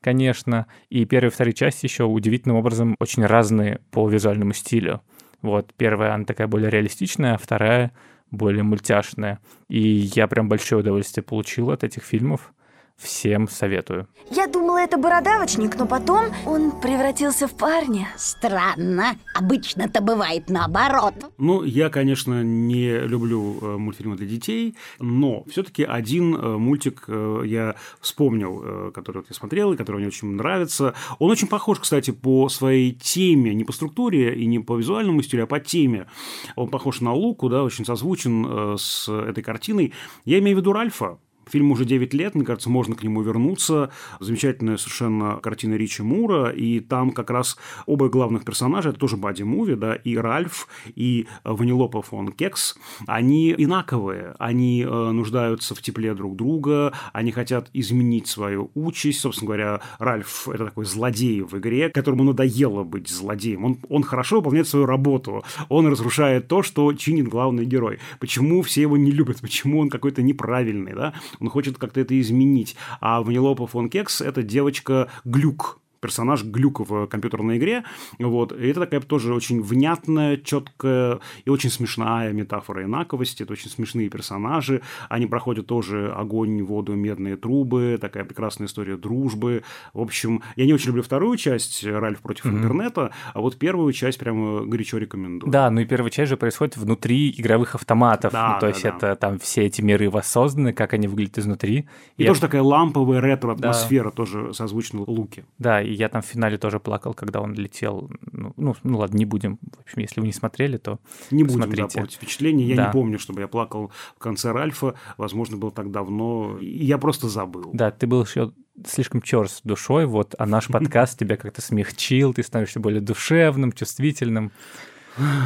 конечно. 0.00 0.66
И 0.88 1.04
первая 1.04 1.30
и 1.30 1.32
вторая 1.32 1.52
часть 1.52 1.84
еще 1.84 2.02
удивительным 2.02 2.56
образом 2.56 2.96
очень 2.98 3.24
разные 3.24 3.80
по 3.92 4.08
визуальному 4.08 4.54
стилю. 4.54 5.02
Вот, 5.40 5.72
первая, 5.76 6.14
она 6.14 6.24
такая 6.24 6.48
более 6.48 6.68
реалистичная, 6.68 7.34
а 7.34 7.38
вторая 7.38 7.92
более 8.32 8.64
мультяшная. 8.64 9.38
И 9.68 9.80
я 9.80 10.26
прям 10.26 10.48
большое 10.48 10.80
удовольствие 10.80 11.22
получил 11.22 11.70
от 11.70 11.84
этих 11.84 12.02
фильмов. 12.02 12.52
Всем 12.98 13.46
советую. 13.48 14.08
Я 14.28 14.48
думала, 14.48 14.78
это 14.78 14.98
бородавочник, 14.98 15.78
но 15.78 15.86
потом 15.86 16.26
он 16.44 16.72
превратился 16.80 17.46
в 17.46 17.56
парня. 17.56 18.08
Странно. 18.16 19.16
Обычно-то 19.36 20.00
бывает 20.02 20.50
наоборот. 20.50 21.14
Ну, 21.38 21.62
я, 21.62 21.90
конечно, 21.90 22.42
не 22.42 22.98
люблю 22.98 23.58
э, 23.62 23.76
мультфильмы 23.76 24.16
для 24.16 24.26
детей, 24.26 24.76
но 24.98 25.44
все-таки 25.48 25.84
один 25.84 26.34
э, 26.34 26.56
мультик 26.58 27.04
э, 27.06 27.42
я 27.46 27.76
вспомнил, 28.00 28.90
который 28.92 29.18
вот 29.18 29.26
я 29.28 29.34
смотрел 29.34 29.72
и 29.72 29.76
который 29.76 29.98
мне 29.98 30.08
очень 30.08 30.34
нравится. 30.34 30.94
Он 31.20 31.30
очень 31.30 31.46
похож, 31.46 31.78
кстати, 31.78 32.10
по 32.10 32.48
своей 32.48 32.92
теме, 32.92 33.54
не 33.54 33.62
по 33.62 33.72
структуре 33.72 34.34
и 34.34 34.44
не 34.44 34.58
по 34.58 34.76
визуальному 34.76 35.22
стилю, 35.22 35.44
а 35.44 35.46
по 35.46 35.60
теме. 35.60 36.08
Он 36.56 36.68
похож 36.68 37.00
на 37.00 37.12
Луку, 37.12 37.48
да, 37.48 37.62
очень 37.62 37.84
созвучен 37.84 38.76
с 38.76 39.08
этой 39.08 39.44
картиной. 39.44 39.94
Я 40.24 40.40
имею 40.40 40.56
в 40.56 40.60
виду 40.60 40.72
Ральфа, 40.72 41.18
Фильм 41.50 41.70
уже 41.72 41.84
9 41.84 42.14
лет, 42.14 42.34
мне 42.34 42.44
кажется, 42.44 42.70
можно 42.70 42.94
к 42.94 43.02
нему 43.02 43.22
вернуться. 43.22 43.90
Замечательная 44.20 44.76
совершенно 44.76 45.36
картина 45.36 45.74
Ричи 45.74 46.02
Мура, 46.02 46.50
и 46.50 46.80
там 46.80 47.12
как 47.12 47.30
раз 47.30 47.56
оба 47.86 48.08
главных 48.08 48.44
персонажа, 48.44 48.90
это 48.90 48.98
тоже 48.98 49.16
боди-муви, 49.16 49.76
да, 49.76 49.94
и 49.94 50.16
Ральф, 50.16 50.68
и 50.94 51.26
Ванилопа 51.44 52.02
фон 52.02 52.32
Кекс, 52.32 52.76
они 53.06 53.54
инаковые, 53.56 54.34
они 54.38 54.82
э, 54.82 55.10
нуждаются 55.10 55.74
в 55.74 55.82
тепле 55.82 56.14
друг 56.14 56.36
друга, 56.36 56.92
они 57.12 57.32
хотят 57.32 57.70
изменить 57.72 58.26
свою 58.28 58.70
участь. 58.74 59.20
Собственно 59.20 59.46
говоря, 59.46 59.80
Ральф– 59.98 60.48
это 60.52 60.66
такой 60.66 60.84
злодей 60.84 61.42
в 61.42 61.56
игре, 61.58 61.88
которому 61.88 62.24
надоело 62.24 62.84
быть 62.84 63.08
злодеем. 63.08 63.64
Он, 63.64 63.78
он 63.88 64.02
хорошо 64.02 64.36
выполняет 64.36 64.68
свою 64.68 64.86
работу, 64.86 65.44
он 65.68 65.86
разрушает 65.86 66.48
то, 66.48 66.62
что 66.62 66.92
чинит 66.92 67.28
главный 67.28 67.64
герой. 67.64 67.98
Почему 68.20 68.62
все 68.62 68.82
его 68.82 68.96
не 68.96 69.10
любят, 69.10 69.40
почему 69.40 69.80
он 69.80 69.90
какой-то 69.90 70.22
неправильный, 70.22 70.94
да? 70.94 71.14
Он 71.40 71.48
хочет 71.48 71.78
как-то 71.78 72.00
это 72.00 72.18
изменить. 72.20 72.76
А 73.00 73.22
Ванилопа 73.22 73.66
фон 73.66 73.88
Кекс– 73.88 74.20
это 74.22 74.42
девочка 74.42 75.10
Глюк, 75.24 75.80
персонаж 76.00 76.44
глюка 76.44 76.84
в 76.84 77.06
компьютерной 77.06 77.58
игре. 77.58 77.84
Вот. 78.18 78.52
И 78.52 78.68
это 78.68 78.80
такая 78.80 79.00
тоже 79.00 79.34
очень 79.34 79.62
внятная, 79.62 80.36
четкая 80.36 81.20
и 81.44 81.50
очень 81.50 81.70
смешная 81.70 82.32
метафора 82.32 82.84
инаковости. 82.84 83.42
Это 83.42 83.52
очень 83.52 83.70
смешные 83.70 84.08
персонажи. 84.08 84.82
Они 85.08 85.26
проходят 85.26 85.66
тоже 85.66 86.12
огонь, 86.12 86.62
воду, 86.62 86.94
медные 86.94 87.36
трубы. 87.36 87.98
Такая 88.00 88.24
прекрасная 88.24 88.66
история 88.66 88.96
дружбы. 88.96 89.62
В 89.92 90.00
общем, 90.00 90.42
я 90.56 90.66
не 90.66 90.72
очень 90.72 90.88
люблю 90.88 91.02
вторую 91.02 91.36
часть 91.36 91.84
«Ральф 91.84 92.20
против 92.20 92.46
mm-hmm. 92.46 92.56
интернета», 92.56 93.12
а 93.34 93.40
вот 93.40 93.56
первую 93.58 93.92
часть 93.92 94.18
прямо 94.18 94.64
горячо 94.64 94.98
рекомендую. 94.98 95.50
Да, 95.50 95.70
ну 95.70 95.80
и 95.80 95.84
первая 95.84 96.10
часть 96.10 96.30
же 96.30 96.36
происходит 96.36 96.76
внутри 96.76 97.30
игровых 97.30 97.74
автоматов. 97.74 98.32
Да, 98.32 98.48
ну, 98.48 98.54
то 98.54 98.60
да, 98.60 98.68
есть 98.68 98.82
да. 98.82 98.88
это 98.88 99.16
там 99.16 99.38
все 99.38 99.64
эти 99.66 99.80
миры 99.80 100.10
воссозданы, 100.10 100.72
как 100.72 100.92
они 100.92 101.08
выглядят 101.08 101.38
изнутри. 101.38 101.86
И, 102.16 102.24
и 102.24 102.26
тоже 102.26 102.40
такая 102.40 102.62
ламповая 102.62 103.20
ретро-атмосфера, 103.20 104.04
да. 104.04 104.10
тоже 104.10 104.54
созвучна 104.54 105.02
Луке. 105.06 105.44
Да, 105.58 105.80
и 105.88 105.94
я 105.94 106.08
там 106.08 106.22
в 106.22 106.26
финале 106.26 106.58
тоже 106.58 106.80
плакал, 106.80 107.14
когда 107.14 107.40
он 107.40 107.54
летел. 107.54 108.10
Ну, 108.32 108.52
ну, 108.56 108.76
ну 108.82 108.98
ладно, 108.98 109.16
не 109.16 109.24
будем. 109.24 109.58
В 109.62 109.80
общем, 109.80 110.02
если 110.02 110.20
вы 110.20 110.26
не 110.26 110.32
смотрели, 110.32 110.76
то 110.76 110.98
Не 111.30 111.44
будем, 111.44 111.70
да, 111.70 111.88
портить 111.88 112.16
впечатление. 112.16 112.68
Я 112.68 112.76
да. 112.76 112.86
не 112.86 112.92
помню, 112.92 113.18
чтобы 113.18 113.40
я 113.40 113.48
плакал 113.48 113.90
в 114.16 114.18
конце 114.18 114.52
Ральфа. 114.52 114.94
Возможно, 115.16 115.56
был 115.56 115.70
так 115.70 115.90
давно. 115.90 116.58
И 116.60 116.84
я 116.84 116.98
просто 116.98 117.28
забыл. 117.28 117.70
Да, 117.72 117.90
ты 117.90 118.06
был 118.06 118.22
еще 118.22 118.52
слишком 118.86 119.22
черст 119.22 119.62
душой, 119.64 120.06
вот, 120.06 120.34
а 120.38 120.46
наш 120.46 120.68
подкаст 120.68 121.18
тебя 121.18 121.36
как-то 121.36 121.60
смягчил, 121.60 122.32
ты 122.32 122.44
становишься 122.44 122.78
более 122.78 123.00
душевным, 123.00 123.72
чувствительным. 123.72 124.52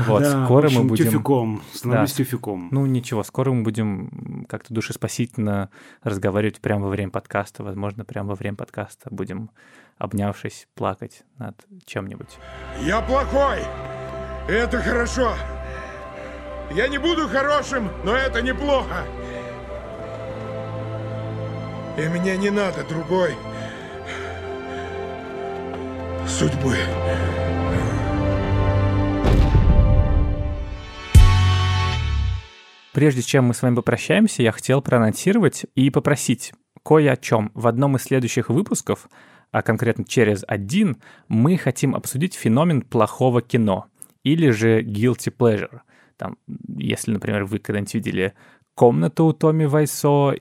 Вот, 0.06 0.22
да, 0.22 0.44
скоро 0.44 0.66
общем, 0.66 0.82
мы 0.82 0.88
будем... 0.88 1.06
Тюфяком, 1.06 1.62
становлюсь 1.72 2.12
да. 2.12 2.16
тюфяком. 2.24 2.68
Ну, 2.70 2.84
ничего, 2.84 3.22
скоро 3.22 3.52
мы 3.52 3.62
будем 3.62 4.44
как-то 4.48 4.74
душеспасительно 4.74 5.70
разговаривать 6.02 6.60
прямо 6.60 6.84
во 6.84 6.90
время 6.90 7.10
подкаста. 7.10 7.64
Возможно, 7.64 8.04
прямо 8.04 8.30
во 8.30 8.34
время 8.34 8.56
подкаста 8.56 9.08
будем, 9.10 9.50
обнявшись, 10.02 10.66
плакать 10.74 11.22
над 11.38 11.54
чем-нибудь. 11.86 12.36
Я 12.80 13.00
плохой! 13.02 13.60
Это 14.48 14.78
хорошо! 14.78 15.34
Я 16.72 16.88
не 16.88 16.98
буду 16.98 17.28
хорошим, 17.28 17.88
но 18.04 18.16
это 18.16 18.42
неплохо! 18.42 19.04
И 21.96 22.08
мне 22.08 22.36
не 22.36 22.50
надо 22.50 22.82
другой 22.88 23.36
судьбы. 26.26 26.76
Прежде 32.92 33.22
чем 33.22 33.44
мы 33.44 33.54
с 33.54 33.62
вами 33.62 33.76
попрощаемся, 33.76 34.42
я 34.42 34.50
хотел 34.50 34.82
проанонсировать 34.82 35.66
и 35.76 35.90
попросить 35.90 36.52
кое 36.82 37.12
о 37.12 37.16
чем. 37.16 37.52
В 37.54 37.68
одном 37.68 37.96
из 37.96 38.02
следующих 38.02 38.48
выпусков, 38.48 39.08
а 39.52 39.62
конкретно 39.62 40.04
через 40.04 40.42
один, 40.48 40.96
мы 41.28 41.56
хотим 41.56 41.94
обсудить 41.94 42.34
феномен 42.34 42.82
плохого 42.82 43.42
кино 43.42 43.86
или 44.24 44.50
же 44.50 44.82
guilty 44.82 45.32
pleasure. 45.36 45.80
Там, 46.16 46.36
если, 46.76 47.12
например, 47.12 47.44
вы 47.44 47.58
когда-нибудь 47.58 47.94
видели 47.94 48.32
комнату 48.74 49.26
у 49.26 49.32
Томми 49.32 49.66
Вайсо. 49.66 50.34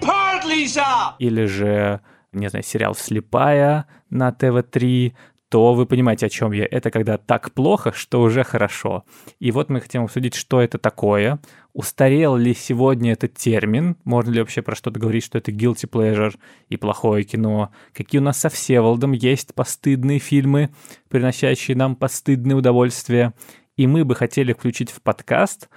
Apart, 0.00 1.16
или 1.18 1.44
же, 1.46 2.00
не 2.32 2.48
знаю, 2.48 2.62
сериал 2.62 2.94
«Слепая» 2.94 3.86
на 4.10 4.32
ТВ-3, 4.32 5.14
то 5.48 5.74
вы 5.74 5.86
понимаете, 5.86 6.26
о 6.26 6.28
чем 6.28 6.52
я. 6.52 6.66
Это 6.70 6.90
когда 6.90 7.18
так 7.18 7.52
плохо, 7.52 7.92
что 7.92 8.22
уже 8.22 8.44
хорошо. 8.44 9.04
И 9.40 9.50
вот 9.50 9.68
мы 9.68 9.80
хотим 9.80 10.04
обсудить, 10.04 10.34
что 10.34 10.60
это 10.60 10.78
такое, 10.78 11.40
устарел 11.72 12.36
ли 12.36 12.54
сегодня 12.54 13.12
этот 13.12 13.34
термин, 13.34 13.96
можно 14.04 14.30
ли 14.30 14.40
вообще 14.40 14.62
про 14.62 14.74
что-то 14.74 14.98
говорить, 14.98 15.24
что 15.24 15.38
это 15.38 15.52
guilty 15.52 15.88
pleasure 15.88 16.34
и 16.68 16.76
плохое 16.76 17.24
кино, 17.24 17.70
какие 17.92 18.20
у 18.20 18.24
нас 18.24 18.38
со 18.38 18.48
Всеволодом 18.48 19.12
есть 19.12 19.54
постыдные 19.54 20.18
фильмы, 20.18 20.70
приносящие 21.08 21.76
нам 21.76 21.96
постыдные 21.96 22.56
удовольствия. 22.56 23.34
И 23.76 23.86
мы 23.86 24.04
бы 24.04 24.14
хотели 24.14 24.52
включить 24.52 24.90
в 24.90 25.00
подкаст 25.00 25.68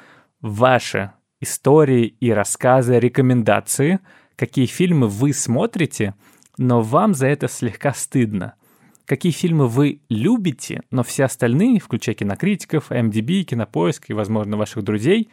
ваши 0.41 1.11
истории 1.39 2.05
и 2.19 2.31
рассказы, 2.31 2.99
рекомендации, 2.99 3.99
какие 4.35 4.65
фильмы 4.65 5.07
вы 5.07 5.33
смотрите, 5.33 6.15
но 6.57 6.81
вам 6.81 7.13
за 7.13 7.27
это 7.27 7.47
слегка 7.47 7.93
стыдно– 7.93 8.55
какие 9.05 9.31
фильмы 9.31 9.67
вы 9.67 10.01
любите, 10.09 10.81
но 10.91 11.03
все 11.03 11.25
остальные, 11.25 11.79
включая 11.79 12.15
кинокритиков, 12.15 12.91
MDB, 12.91 13.43
Кинопоиск 13.43 14.09
и, 14.09 14.13
возможно, 14.13 14.57
ваших 14.57 14.83
друзей, 14.83 15.29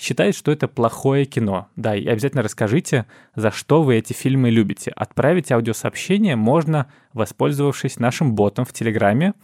считают, 0.00 0.34
что 0.34 0.50
это 0.50 0.66
плохое 0.68 1.24
кино. 1.24 1.68
Да, 1.76 1.94
и 1.94 2.06
обязательно 2.06 2.42
расскажите, 2.42 3.06
за 3.34 3.50
что 3.50 3.82
вы 3.82 3.96
эти 3.96 4.12
фильмы 4.12 4.50
любите. 4.50 4.90
Отправить 4.96 5.52
аудиосообщение 5.52 6.36
можно, 6.36 6.86
воспользовавшись 7.12 7.98
нашим 7.98 8.34
ботом 8.34 8.64
в 8.64 8.72
Телеграме. 8.72 9.34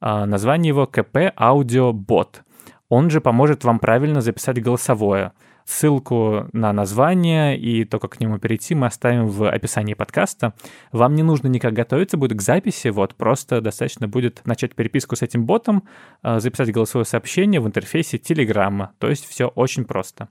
А, 0.00 0.26
название 0.26 0.68
его 0.68 0.86
КП 0.86 1.32
Аудиобот. 1.36 2.42
Он 2.88 3.10
же 3.10 3.20
поможет 3.20 3.64
вам 3.64 3.78
правильно 3.78 4.20
записать 4.20 4.62
голосовое– 4.62 5.32
Ссылку 5.64 6.48
на 6.52 6.72
название 6.72 7.58
и 7.58 7.84
то, 7.84 7.98
как 7.98 8.12
к 8.12 8.20
нему 8.20 8.38
перейти, 8.38 8.74
мы 8.74 8.86
оставим 8.86 9.28
в 9.28 9.48
описании 9.48 9.94
подкаста. 9.94 10.54
Вам 10.92 11.14
не 11.14 11.22
нужно 11.22 11.48
никак 11.48 11.72
готовиться 11.72 12.16
будет 12.16 12.38
к 12.38 12.42
записи, 12.42 12.88
вот 12.88 13.14
просто 13.14 13.60
достаточно 13.60 14.06
будет 14.06 14.42
начать 14.44 14.74
переписку 14.74 15.16
с 15.16 15.22
этим 15.22 15.46
ботом, 15.46 15.84
э, 16.22 16.38
записать 16.40 16.72
голосовое 16.72 17.06
сообщение 17.06 17.60
в 17.60 17.66
интерфейсе 17.66 18.18
Телеграма. 18.18 18.92
То 18.98 19.08
есть 19.08 19.26
все 19.26 19.46
очень 19.46 19.84
просто. 19.84 20.28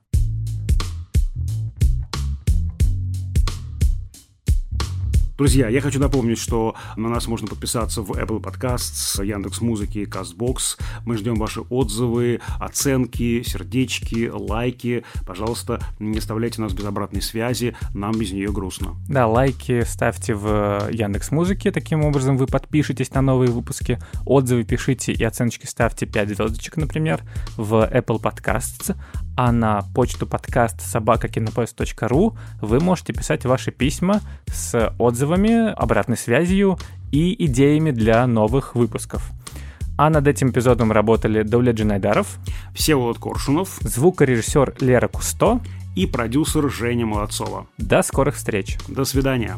Друзья, 5.36 5.68
я 5.68 5.80
хочу 5.80 5.98
напомнить, 5.98 6.38
что 6.38 6.76
на 6.94 7.08
нас 7.08 7.26
можно 7.26 7.48
подписаться 7.48 8.02
в 8.02 8.12
Apple 8.12 8.40
Podcasts, 8.40 9.24
Яндекс 9.24 9.60
Музыки, 9.60 10.06
Castbox. 10.08 10.78
Мы 11.04 11.16
ждем 11.16 11.34
ваши 11.34 11.60
отзывы, 11.60 12.40
оценки, 12.60 13.42
сердечки, 13.42 14.30
лайки. 14.32 15.02
Пожалуйста, 15.26 15.80
не 15.98 16.18
оставляйте 16.18 16.62
нас 16.62 16.72
без 16.72 16.84
обратной 16.84 17.20
связи, 17.20 17.76
нам 17.94 18.16
без 18.16 18.30
нее 18.30 18.52
грустно. 18.52 18.94
Да, 19.08 19.26
лайки 19.26 19.82
ставьте 19.82 20.36
в 20.36 20.88
Яндекс 20.92 21.32
Музыке, 21.32 21.72
таким 21.72 22.04
образом 22.04 22.36
вы 22.36 22.46
подпишетесь 22.46 23.12
на 23.12 23.20
новые 23.20 23.50
выпуски. 23.50 23.98
Отзывы 24.24 24.62
пишите 24.62 25.12
и 25.12 25.24
оценочки 25.24 25.66
ставьте 25.66 26.06
5 26.06 26.28
звездочек, 26.28 26.76
например, 26.76 27.22
в 27.56 27.90
Apple 27.92 28.22
Podcasts 28.22 28.94
а 29.36 29.52
на 29.52 29.82
почту 29.94 30.26
подкаст 30.26 30.80
собакакинопоиск.ру 30.80 32.36
вы 32.60 32.80
можете 32.80 33.12
писать 33.12 33.44
ваши 33.44 33.70
письма 33.70 34.20
с 34.46 34.94
отзывами, 34.98 35.72
обратной 35.72 36.16
связью 36.16 36.78
и 37.12 37.44
идеями 37.46 37.90
для 37.90 38.26
новых 38.26 38.74
выпусков. 38.74 39.30
А 39.96 40.10
над 40.10 40.26
этим 40.26 40.50
эпизодом 40.50 40.90
работали 40.90 41.42
Давля 41.42 41.72
Джинайдаров, 41.72 42.38
Всеволод 42.74 43.18
Коршунов, 43.18 43.78
звукорежиссер 43.80 44.76
Лера 44.80 45.08
Кусто 45.08 45.60
и 45.94 46.06
продюсер 46.06 46.68
Женя 46.70 47.06
Молодцова. 47.06 47.66
До 47.78 48.02
скорых 48.02 48.34
встреч. 48.34 48.76
До 48.88 49.04
свидания. 49.04 49.56